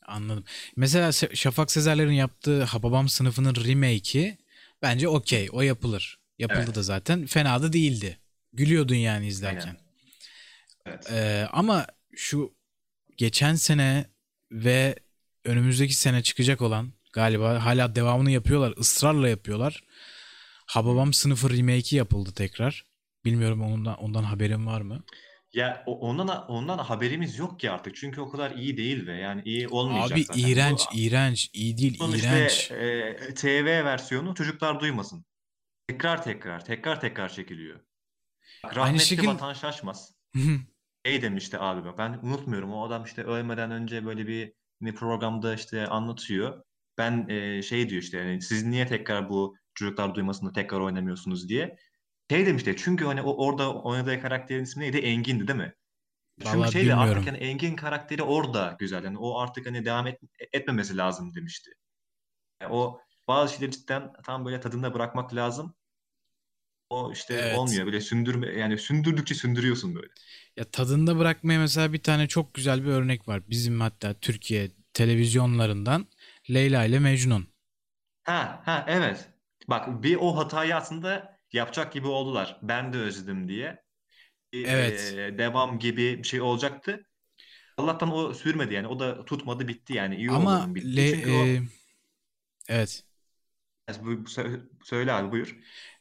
Anladım. 0.06 0.44
Mesela 0.76 1.08
Se- 1.08 1.37
Şafak 1.37 1.70
Sezerler'in 1.70 2.12
yaptığı 2.12 2.62
Hababam 2.64 3.08
sınıfının 3.08 3.54
remake'i 3.54 4.38
bence 4.82 5.08
okey. 5.08 5.48
O 5.52 5.62
yapılır. 5.62 6.18
Yapıldı 6.38 6.62
Evet. 6.64 6.74
da 6.74 6.82
zaten. 6.82 7.26
Fena 7.26 7.62
da 7.62 7.72
değildi. 7.72 8.18
Gülüyordun 8.52 8.94
yani 8.94 9.26
izlerken. 9.26 9.60
Aynen. 9.66 9.80
Evet. 10.87 11.10
Ee, 11.12 11.48
ama 11.52 11.87
şu 12.16 12.54
geçen 13.16 13.54
sene 13.54 14.06
ve 14.52 14.96
önümüzdeki 15.44 15.94
sene 15.94 16.22
çıkacak 16.22 16.62
olan 16.62 16.92
Galiba 17.12 17.64
hala 17.64 17.94
devamını 17.94 18.30
yapıyorlar. 18.30 18.74
ısrarla 18.78 19.28
yapıyorlar. 19.28 19.84
Hababam 20.66 21.12
sınıfı 21.12 21.50
remake'i 21.50 21.96
yapıldı 21.96 22.32
tekrar. 22.34 22.84
Bilmiyorum 23.24 23.62
ondan, 23.62 23.96
ondan 23.98 24.22
haberin 24.22 24.66
var 24.66 24.80
mı? 24.80 25.04
Ya 25.54 25.82
o- 25.86 25.98
ondan 25.98 26.46
ondan 26.50 26.78
haberimiz 26.78 27.38
yok 27.38 27.60
ki 27.60 27.70
artık. 27.70 27.96
Çünkü 27.96 28.20
o 28.20 28.30
kadar 28.30 28.50
iyi 28.50 28.76
değil 28.76 29.06
ve 29.06 29.16
yani 29.16 29.42
iyi 29.44 29.68
olmayacak 29.68 30.12
Abi 30.12 30.24
zaten. 30.24 30.40
iğrenç, 30.40 30.80
Bu- 30.92 30.98
iğrenç, 30.98 31.50
iyi 31.52 31.78
değil, 31.78 31.96
bunun 32.00 32.18
iğrenç. 32.18 32.70
e, 32.70 33.16
TV 33.34 33.84
versiyonu 33.84 34.34
çocuklar 34.34 34.80
duymasın. 34.80 35.24
Tekrar 35.88 36.22
tekrar, 36.22 36.64
tekrar 36.64 37.00
tekrar 37.00 37.28
çekiliyor. 37.28 37.80
Bak, 38.64 38.76
Rahmetli 38.76 39.04
şekil- 39.04 39.26
Vatan 39.26 39.52
Şaşmaz 39.52 40.14
şey 41.06 41.22
demişti 41.22 41.58
abi 41.58 41.84
bak 41.84 41.98
ben 41.98 42.18
unutmuyorum 42.22 42.72
o 42.72 42.84
adam 42.86 43.04
işte 43.04 43.22
ölmeden 43.22 43.70
önce 43.70 44.06
böyle 44.06 44.26
bir 44.26 44.52
programda 44.94 45.54
işte 45.54 45.86
anlatıyor. 45.86 46.62
Ben 46.98 47.28
e, 47.28 47.62
şey 47.62 47.88
diyor 47.88 48.02
işte 48.02 48.18
yani 48.18 48.42
siz 48.42 48.64
niye 48.64 48.86
tekrar 48.86 49.28
bu 49.28 49.56
çocuklar 49.74 50.14
duymasında 50.14 50.52
tekrar 50.52 50.80
oynamıyorsunuz 50.80 51.48
diye. 51.48 51.76
Şey 52.30 52.46
demişti 52.46 52.74
çünkü 52.78 53.04
hani 53.04 53.22
o 53.22 53.46
orada 53.46 53.74
oynadığı 53.82 54.20
karakterin 54.20 54.62
ismi 54.64 54.82
neydi? 54.84 54.98
Engin'di 54.98 55.48
değil 55.48 55.58
mi? 55.58 55.74
Çünkü 56.44 56.48
Vallahi 56.56 56.72
şeyde 56.72 56.94
artık 56.96 57.26
bilmiyorum. 57.26 57.26
hani 57.26 57.38
Engin 57.38 57.76
karakteri 57.76 58.22
orada 58.24 58.76
güzel. 58.80 59.04
Yani 59.04 59.18
o 59.18 59.38
artık 59.40 59.66
hani 59.66 59.84
devam 59.84 60.06
et, 60.06 60.20
etmemesi 60.52 60.96
lazım 60.96 61.34
demişti. 61.34 61.70
Yani 62.62 62.74
o 62.74 63.00
bazı 63.28 63.54
şeyleri 63.54 63.70
cidden 63.72 64.12
tam 64.24 64.44
böyle 64.44 64.60
tadında 64.60 64.94
bırakmak 64.94 65.34
lazım. 65.34 65.74
O 66.90 67.12
işte 67.12 67.34
Evet. 67.34 67.54
olmuyor. 67.54 67.87
Böyle 67.87 68.00
sündürme 68.00 68.46
yani 68.52 68.78
sündürdükçe 68.78 69.34
sündürüyorsun 69.34 69.94
böyle. 69.94 70.08
Ya 70.56 70.64
tadında 70.70 71.18
bırakmaya 71.18 71.58
mesela 71.60 71.92
bir 71.92 72.02
tane 72.02 72.28
çok 72.28 72.54
güzel 72.54 72.84
bir 72.84 72.88
örnek 72.90 73.28
var. 73.28 73.42
Bizim 73.50 73.80
hatta 73.80 74.14
Türkiye 74.14 74.70
televizyonlarından 74.94 76.06
Leyla 76.50 76.84
ile 76.84 76.98
Mecnun. 76.98 77.48
Ha, 78.24 78.62
ha 78.64 78.84
evet. 78.88 79.28
Bak 79.68 80.02
bir 80.02 80.16
o 80.16 80.37
hatayı 80.37 80.76
aslında 80.76 81.34
yapacak 81.52 81.92
gibi 81.92 82.07
oldular. 82.09 82.59
Ben 82.62 82.92
de 82.92 82.98
özledim 82.98 83.48
diye. 83.48 83.85
Bir, 84.52 84.68
Evet. 84.68 85.16
e, 85.18 85.38
devam 85.38 85.78
gibi 85.78 86.18
bir 86.18 86.24
şey 86.24 86.40
olacaktı. 86.40 87.07
Allah'tan 87.78 88.12
o 88.14 88.35
sürmedi 88.35 88.74
yani. 88.74 88.88
O 88.88 89.00
da 89.00 89.26
tutmadı 89.26 89.68
bitti 89.68 89.94
yani. 89.94 90.16
İyi 90.16 90.33
oldu 90.33 90.54
Ama 90.54 90.57
onun 90.57 90.76
bitti. 90.76 90.88
Le- 90.96 91.02
Çünkü 91.07 91.30
o... 91.30 91.57
e, 91.57 91.62
evet. 92.68 93.04
Söyle 94.85 95.12
abi 95.12 95.33
buyur. 95.33 95.57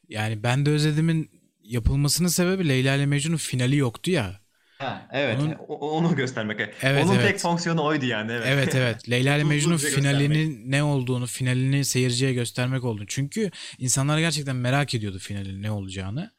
Yani 0.09 0.43
ben 0.43 0.65
de 0.65 0.69
özledimin 0.71 1.31
yapılmasının 1.63 2.27
sebebi 2.27 2.69
Leyla 2.69 2.95
ile 2.95 3.05
Mecnun'un 3.05 3.37
finali 3.37 3.75
yoktu 3.77 4.11
ya. 4.11 4.41
Ha, 4.77 5.07
evet. 5.11 5.39
Onun- 5.39 5.55
onu 5.79 6.15
göstermek. 6.15 6.59
Evet, 6.81 7.05
Onun 7.05 7.15
evet. 7.15 7.27
tek 7.27 7.39
fonksiyonu 7.39 7.83
oydu 7.83 8.05
yani. 8.05 8.31
Evet. 8.31 8.45
Evet 8.47 8.75
evet. 8.75 9.09
Leyla 9.09 9.37
ile 9.37 9.77
süre 9.77 9.91
finalinin 9.91 10.71
ne 10.71 10.83
olduğunu, 10.83 11.27
finalini 11.27 11.85
seyirciye 11.85 12.33
göstermek 12.33 12.83
olduğunu. 12.83 13.07
Çünkü 13.07 13.51
insanlar 13.77 14.19
gerçekten 14.19 14.55
merak 14.55 14.95
ediyordu 14.95 15.19
finalin 15.19 15.61
ne 15.61 15.71
olacağını. 15.71 16.31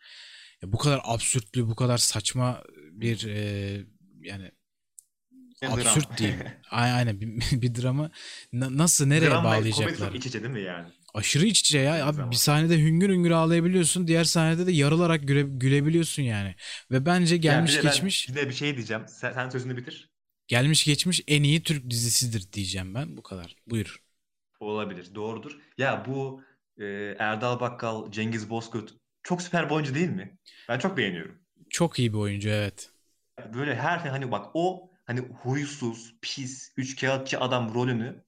Ya 0.62 0.72
bu 0.72 0.78
kadar 0.78 1.00
absürtlü, 1.04 1.68
bu 1.68 1.74
kadar 1.74 1.98
saçma 1.98 2.62
bir 2.92 3.26
e, 3.26 3.80
yani 4.22 4.50
absürt 5.66 6.18
diyeyim. 6.18 6.40
Ay- 6.70 6.92
Aynen 6.92 7.20
bir, 7.20 7.62
bir 7.62 7.74
dramı 7.82 8.10
na- 8.52 8.78
nasıl 8.78 9.06
nereye 9.06 9.30
Drama, 9.30 9.42
komedi 9.42 9.70
bağlayacaklar? 9.70 10.06
çok 10.08 10.16
iç 10.16 10.26
içe 10.26 10.42
değil 10.42 10.52
mi 10.54 10.62
yani? 10.62 10.88
Aşırı 11.14 11.46
iç 11.46 11.60
içe 11.60 11.78
ya. 11.78 12.06
Abi 12.06 12.30
bir 12.30 12.36
sahnede 12.36 12.78
hüngür 12.78 13.08
hüngür 13.10 13.30
ağlayabiliyorsun. 13.30 14.06
Diğer 14.06 14.24
sahnede 14.24 14.66
de 14.66 14.72
yarılarak 14.72 15.28
güle, 15.28 15.42
gülebiliyorsun 15.42 16.22
yani. 16.22 16.54
Ve 16.90 17.06
bence 17.06 17.36
gelmiş 17.36 17.72
Yani 17.74 17.78
bir 17.78 17.82
de 17.82 17.88
ben- 17.88 17.92
geçmiş 17.92 18.28
bir 18.28 18.34
de 18.34 18.48
bir 18.48 18.54
şey 18.54 18.76
diyeceğim. 18.76 19.02
Sen, 19.08 19.32
sen 19.32 19.48
sözünü 19.48 19.76
bitir. 19.76 20.10
gelmiş 20.48 20.84
geçmiş 20.84 21.22
en 21.28 21.42
iyi 21.42 21.62
Türk 21.62 21.90
dizisidir 21.90 22.52
diyeceğim 22.52 22.94
ben. 22.94 23.16
Bu 23.16 23.22
kadar. 23.22 23.56
Buyur. 23.66 24.02
Olabilir. 24.60 25.14
Doğrudur. 25.14 25.58
Ya 25.78 26.04
bu 26.08 26.42
e, 26.78 26.84
Erdal 27.18 27.60
Bakkal, 27.60 28.10
Cengiz 28.12 28.50
Bozkurt 28.50 28.94
çok 29.22 29.42
süper 29.42 29.66
bir 29.66 29.74
oyuncu 29.74 29.94
değil 29.94 30.10
mi? 30.10 30.38
Ben 30.68 30.78
çok 30.78 30.96
beğeniyorum. 30.96 31.38
Çok 31.70 31.98
iyi 31.98 32.12
bir 32.12 32.18
oyuncu 32.18 32.48
evet. 32.48 32.90
Böyle 33.54 33.76
her 33.76 33.98
şey 33.98 34.10
hani 34.10 34.30
bak 34.30 34.46
o 34.54 34.90
hani 35.04 35.20
huysuz, 35.20 36.14
pis, 36.22 36.72
üçkağıtçı 36.76 37.40
adam 37.40 37.74
rolünü 37.74 38.24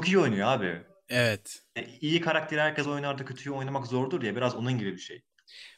çok 0.00 0.08
iyi 0.08 0.18
oynuyor 0.18 0.48
abi. 0.48 0.82
Evet. 1.08 1.62
E, 1.76 1.86
iyi 2.00 2.20
karakteri 2.20 2.60
herkes 2.60 2.86
oynar 2.86 3.18
da 3.18 3.24
kötüyü 3.24 3.54
oynamak 3.54 3.86
zordur 3.86 4.22
ya 4.22 4.36
biraz 4.36 4.54
onun 4.54 4.78
gibi 4.78 4.92
bir 4.92 4.98
şey. 4.98 5.22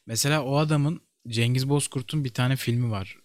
Mesela 0.07 0.45
o 0.45 0.57
adamın 0.57 1.01
Cengiz 1.29 1.69
Bozkurt'un 1.69 2.25
bir 2.25 2.35
tane 2.35 2.57
filmi 2.57 2.91
var. 2.91 3.19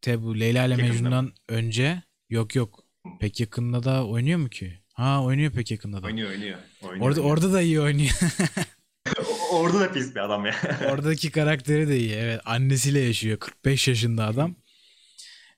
Tabi 0.00 0.22
bu 0.22 0.40
Leyla 0.40 0.66
ile? 0.66 0.76
Mecnun'dan 0.76 1.32
önce 1.48 2.02
yok 2.30 2.54
yok. 2.54 2.84
Pek 3.20 3.40
yakında 3.40 3.82
da 3.82 4.06
oynuyor 4.06 4.38
mu 4.38 4.48
ki? 4.48 4.80
Ha 4.94 5.24
oynuyor 5.24 5.52
pek 5.52 5.70
yakında 5.70 6.02
da. 6.02 6.06
Oynuyor 6.06 6.30
oynuyor. 6.30 6.58
oynuyor 6.82 7.06
Orada 7.06 7.20
oynuyor. 7.20 7.36
orada 7.36 7.52
da 7.52 7.62
iyi 7.62 7.80
oynuyor. 7.80 8.10
Orada 9.52 9.80
da 9.80 9.92
pis 9.92 10.14
bir 10.14 10.20
adam 10.20 10.46
ya. 10.46 10.54
Oradaki 10.90 11.30
karakteri 11.30 11.88
de 11.88 11.98
iyi. 11.98 12.12
Evet 12.12 12.40
annesiyle 12.44 13.00
yaşıyor. 13.00 13.38
45 13.38 13.88
yaşında 13.88 14.26
adam. 14.26 14.56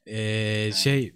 Ee, 0.06 0.70
şey 0.74 1.14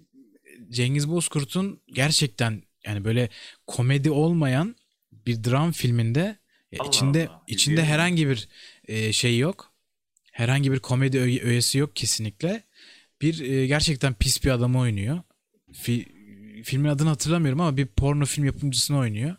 Cengiz 0.69 1.09
Bozkurt'un 1.09 1.81
gerçekten 1.87 2.63
yani 2.87 3.05
böyle 3.05 3.29
komedi 3.67 4.11
olmayan 4.11 4.75
bir 5.11 5.43
dram 5.43 5.71
filminde 5.71 6.19
ya 6.71 6.79
Allah 6.79 6.87
içinde 6.87 7.27
Allah, 7.29 7.43
içinde 7.47 7.85
herhangi 7.85 8.27
bir 8.29 8.47
e, 8.87 9.13
şey 9.13 9.37
yok. 9.39 9.73
Herhangi 10.31 10.71
bir 10.71 10.79
komedi 10.79 11.17
öğe- 11.17 11.41
öğesi 11.43 11.77
yok 11.77 11.95
kesinlikle. 11.95 12.63
Bir 13.21 13.39
e, 13.39 13.67
gerçekten 13.67 14.13
pis 14.13 14.43
bir 14.43 14.49
adamı 14.51 14.79
oynuyor. 14.79 15.21
Fi- 15.73 16.63
filmin 16.63 16.89
adını 16.89 17.09
hatırlamıyorum 17.09 17.61
ama 17.61 17.77
bir 17.77 17.85
porno 17.85 18.25
film 18.25 18.45
yapımcısını 18.45 18.97
oynuyor. 18.97 19.35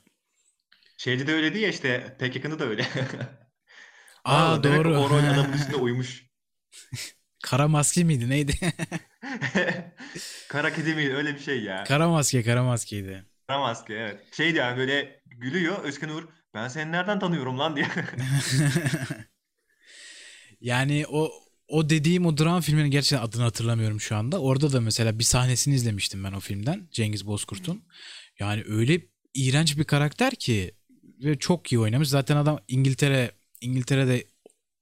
Şeyde 0.99 1.27
de 1.27 1.33
öyle 1.33 1.55
değil 1.55 1.65
ya 1.65 1.71
işte 1.71 2.17
pek 2.19 2.37
yakında 2.37 2.59
da 2.59 2.65
öyle. 2.65 2.87
Aa, 4.25 4.63
demek 4.63 4.79
doğru. 4.79 4.99
O 4.99 5.11
rol 5.11 5.19
adamın 5.35 5.53
üstüne 5.53 5.77
uymuş. 5.77 6.27
Kara 7.43 7.69
maske 7.69 8.05
miydi 8.05 8.29
neydi? 8.29 8.55
Kara 10.49 10.73
kedi 10.75 10.95
mi 10.95 11.15
öyle 11.17 11.35
bir 11.35 11.41
şey 11.41 11.63
ya. 11.63 11.85
kara 11.85 12.09
maske 12.09 12.43
kara 12.43 12.63
maskeydi. 12.65 13.25
Kara 13.49 13.59
maske 13.59 13.95
evet. 13.95 14.35
Şey 14.35 14.55
diyor 14.55 14.65
yani 14.67 14.79
böyle 14.79 15.21
gülüyor 15.27 15.85
Özkan 15.85 16.11
Uğur 16.11 16.25
ben 16.55 16.69
seni 16.69 16.93
nereden 16.93 17.19
tanıyorum 17.19 17.59
lan 17.59 17.77
diye. 17.77 17.87
yani 20.61 21.05
o 21.09 21.33
o 21.69 21.91
dediğim 21.91 22.27
o 22.27 22.39
dram 22.39 22.61
filminin 22.61 22.91
gerçekten 22.91 23.27
adını 23.27 23.43
hatırlamıyorum 23.43 24.01
şu 24.01 24.17
anda. 24.17 24.41
Orada 24.41 24.73
da 24.73 24.81
mesela 24.81 25.19
bir 25.19 25.25
sahnesini 25.25 25.75
izlemiştim 25.75 26.25
ben 26.25 26.33
o 26.33 26.41
filmden. 26.41 26.89
Cengiz 26.93 27.27
Bozkurt'un. 27.27 27.83
Yani 28.39 28.65
öyle 28.69 29.01
iğrenç 29.35 29.79
bir 29.79 29.85
karakter 29.85 30.35
ki 30.35 30.75
ve 31.25 31.39
çok 31.39 31.73
iyi 31.73 31.79
oynamış. 31.79 32.09
Zaten 32.09 32.37
adam 32.37 32.61
İngiltere 32.69 33.31
İngiltere'de 33.61 34.25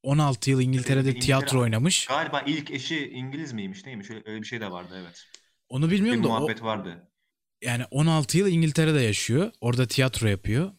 16 0.03 0.51
yıl 0.51 0.61
İngiltere'de 0.61 1.11
İngiltere- 1.11 1.21
tiyatro 1.21 1.61
oynamış. 1.61 2.07
Galiba 2.07 2.41
ilk 2.47 2.71
eşi 2.71 3.09
İngiliz 3.09 3.53
miymiş 3.53 3.87
neymiş 3.87 4.11
öyle, 4.11 4.23
öyle 4.27 4.43
bir 4.43 4.47
şey 4.47 4.61
de 4.61 4.71
vardı 4.71 4.95
evet. 5.03 5.25
Onu 5.69 5.87
Bir 5.87 5.91
bilmiyorum 5.91 6.25
da 6.25 6.29
o, 6.29 6.31
muhabbet 6.31 6.63
vardı. 6.63 7.09
Yani 7.63 7.85
16 7.91 8.39
yıl 8.39 8.47
İngiltere'de 8.49 9.01
yaşıyor. 9.01 9.53
Orada 9.61 9.87
tiyatro 9.87 10.29
yapıyor. 10.29 10.73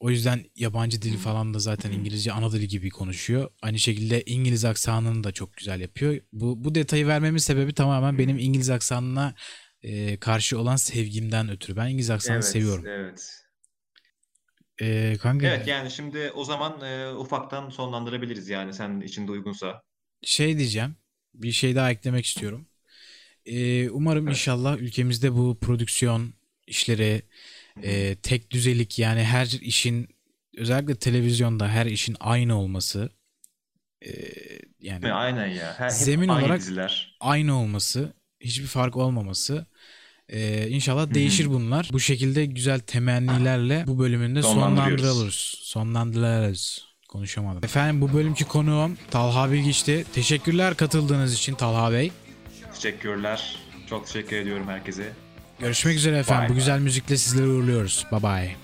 O 0.00 0.10
yüzden 0.10 0.44
yabancı 0.56 1.02
dili 1.02 1.16
falan 1.16 1.54
da 1.54 1.58
zaten 1.58 1.92
İngilizce 1.92 2.32
ana 2.32 2.52
dili 2.52 2.68
gibi 2.68 2.90
konuşuyor. 2.90 3.50
Aynı 3.62 3.78
şekilde 3.78 4.22
İngiliz 4.22 4.64
aksanını 4.64 5.24
da 5.24 5.32
çok 5.32 5.56
güzel 5.56 5.80
yapıyor. 5.80 6.20
Bu 6.32 6.64
bu 6.64 6.74
detayı 6.74 7.06
vermemin 7.06 7.38
sebebi 7.38 7.74
tamamen 7.74 8.18
benim 8.18 8.38
İngiliz 8.38 8.70
aksanına 8.70 9.34
e, 9.82 10.16
karşı 10.16 10.58
olan 10.58 10.76
sevgimden 10.76 11.48
ötürü. 11.50 11.76
Ben 11.76 11.88
İngiliz 11.88 12.10
aksanı 12.10 12.34
Evet, 12.34 12.44
seviyorum. 12.44 12.84
Evet. 12.86 13.44
E, 14.80 15.16
kanka 15.22 15.46
Evet 15.46 15.66
yani 15.66 15.90
şimdi 15.90 16.30
o 16.30 16.44
zaman 16.44 16.80
e, 16.80 17.10
ufaktan 17.10 17.70
sonlandırabiliriz 17.70 18.48
yani 18.48 18.74
sen 18.74 19.00
içinde 19.00 19.32
uygunsa. 19.32 19.82
şey 20.22 20.58
diyeceğim. 20.58 20.96
Bir 21.34 21.52
şey 21.52 21.74
daha 21.76 21.90
eklemek 21.90 22.24
istiyorum. 22.26 22.66
E, 23.46 23.90
umarım 23.90 24.24
Evet. 24.28 24.36
inşallah 24.36 24.78
ülkemizde 24.78 25.34
bu 25.34 25.58
prodüksiyon 25.60 26.34
işleri 26.66 27.22
e, 27.82 28.14
tek 28.14 28.50
düzelik 28.50 28.98
yani 28.98 29.24
her 29.24 29.46
işin 29.46 30.08
özellikle 30.56 30.94
televizyonda 30.94 31.68
her 31.68 31.86
işin 31.86 32.16
aynı 32.20 32.58
olması 32.60 33.10
e, 34.06 34.10
yani 34.80 35.12
aynen 35.12 35.46
ya. 35.46 35.74
Her, 35.78 35.88
Zemin 35.88 36.28
aynı 36.28 36.44
olarak- 36.46 36.60
diziler. 36.60 37.16
aynı 37.20 37.58
olması 37.60 38.12
hiçbir 38.40 38.66
fark 38.66 38.96
olmaması 38.96 39.66
e, 40.28 40.68
inşallah 40.68 41.10
hı. 41.10 41.14
değişir 41.14 41.50
bunlar. 41.50 41.88
Bu 41.92 42.00
şekilde 42.00 42.46
güzel 42.46 42.80
temennilerle 42.80 43.84
bu 43.86 43.98
bölümünde 43.98 44.42
sonlandırılırız. 44.42 45.34
Sonlandırırız. 45.62 46.84
Konuşamadım. 47.08 47.64
Efendim 47.64 48.00
bu 48.00 48.12
bölümki 48.12 48.44
konuğum 48.44 48.98
Talha 49.10 49.52
Bilgiç'ti. 49.52 50.04
Teşekkürler 50.14 50.74
katıldığınız 50.76 51.34
için 51.34 51.54
Talha 51.54 51.92
Bey. 51.92 52.10
Teşekkürler. 52.74 53.58
Çok 53.90 54.06
teşekkür 54.06 54.36
ediyorum 54.36 54.68
herkese. 54.68 55.12
Görüşmek 55.58 55.96
üzere 55.96 56.18
efendim. 56.18 56.42
Bye 56.42 56.50
Bu 56.50 56.54
güzel 56.54 56.78
müzikle 56.78 57.16
sizleri 57.16 57.46
uğurluyoruz. 57.46 58.06
Bye 58.12 58.22
bye. 58.22 58.56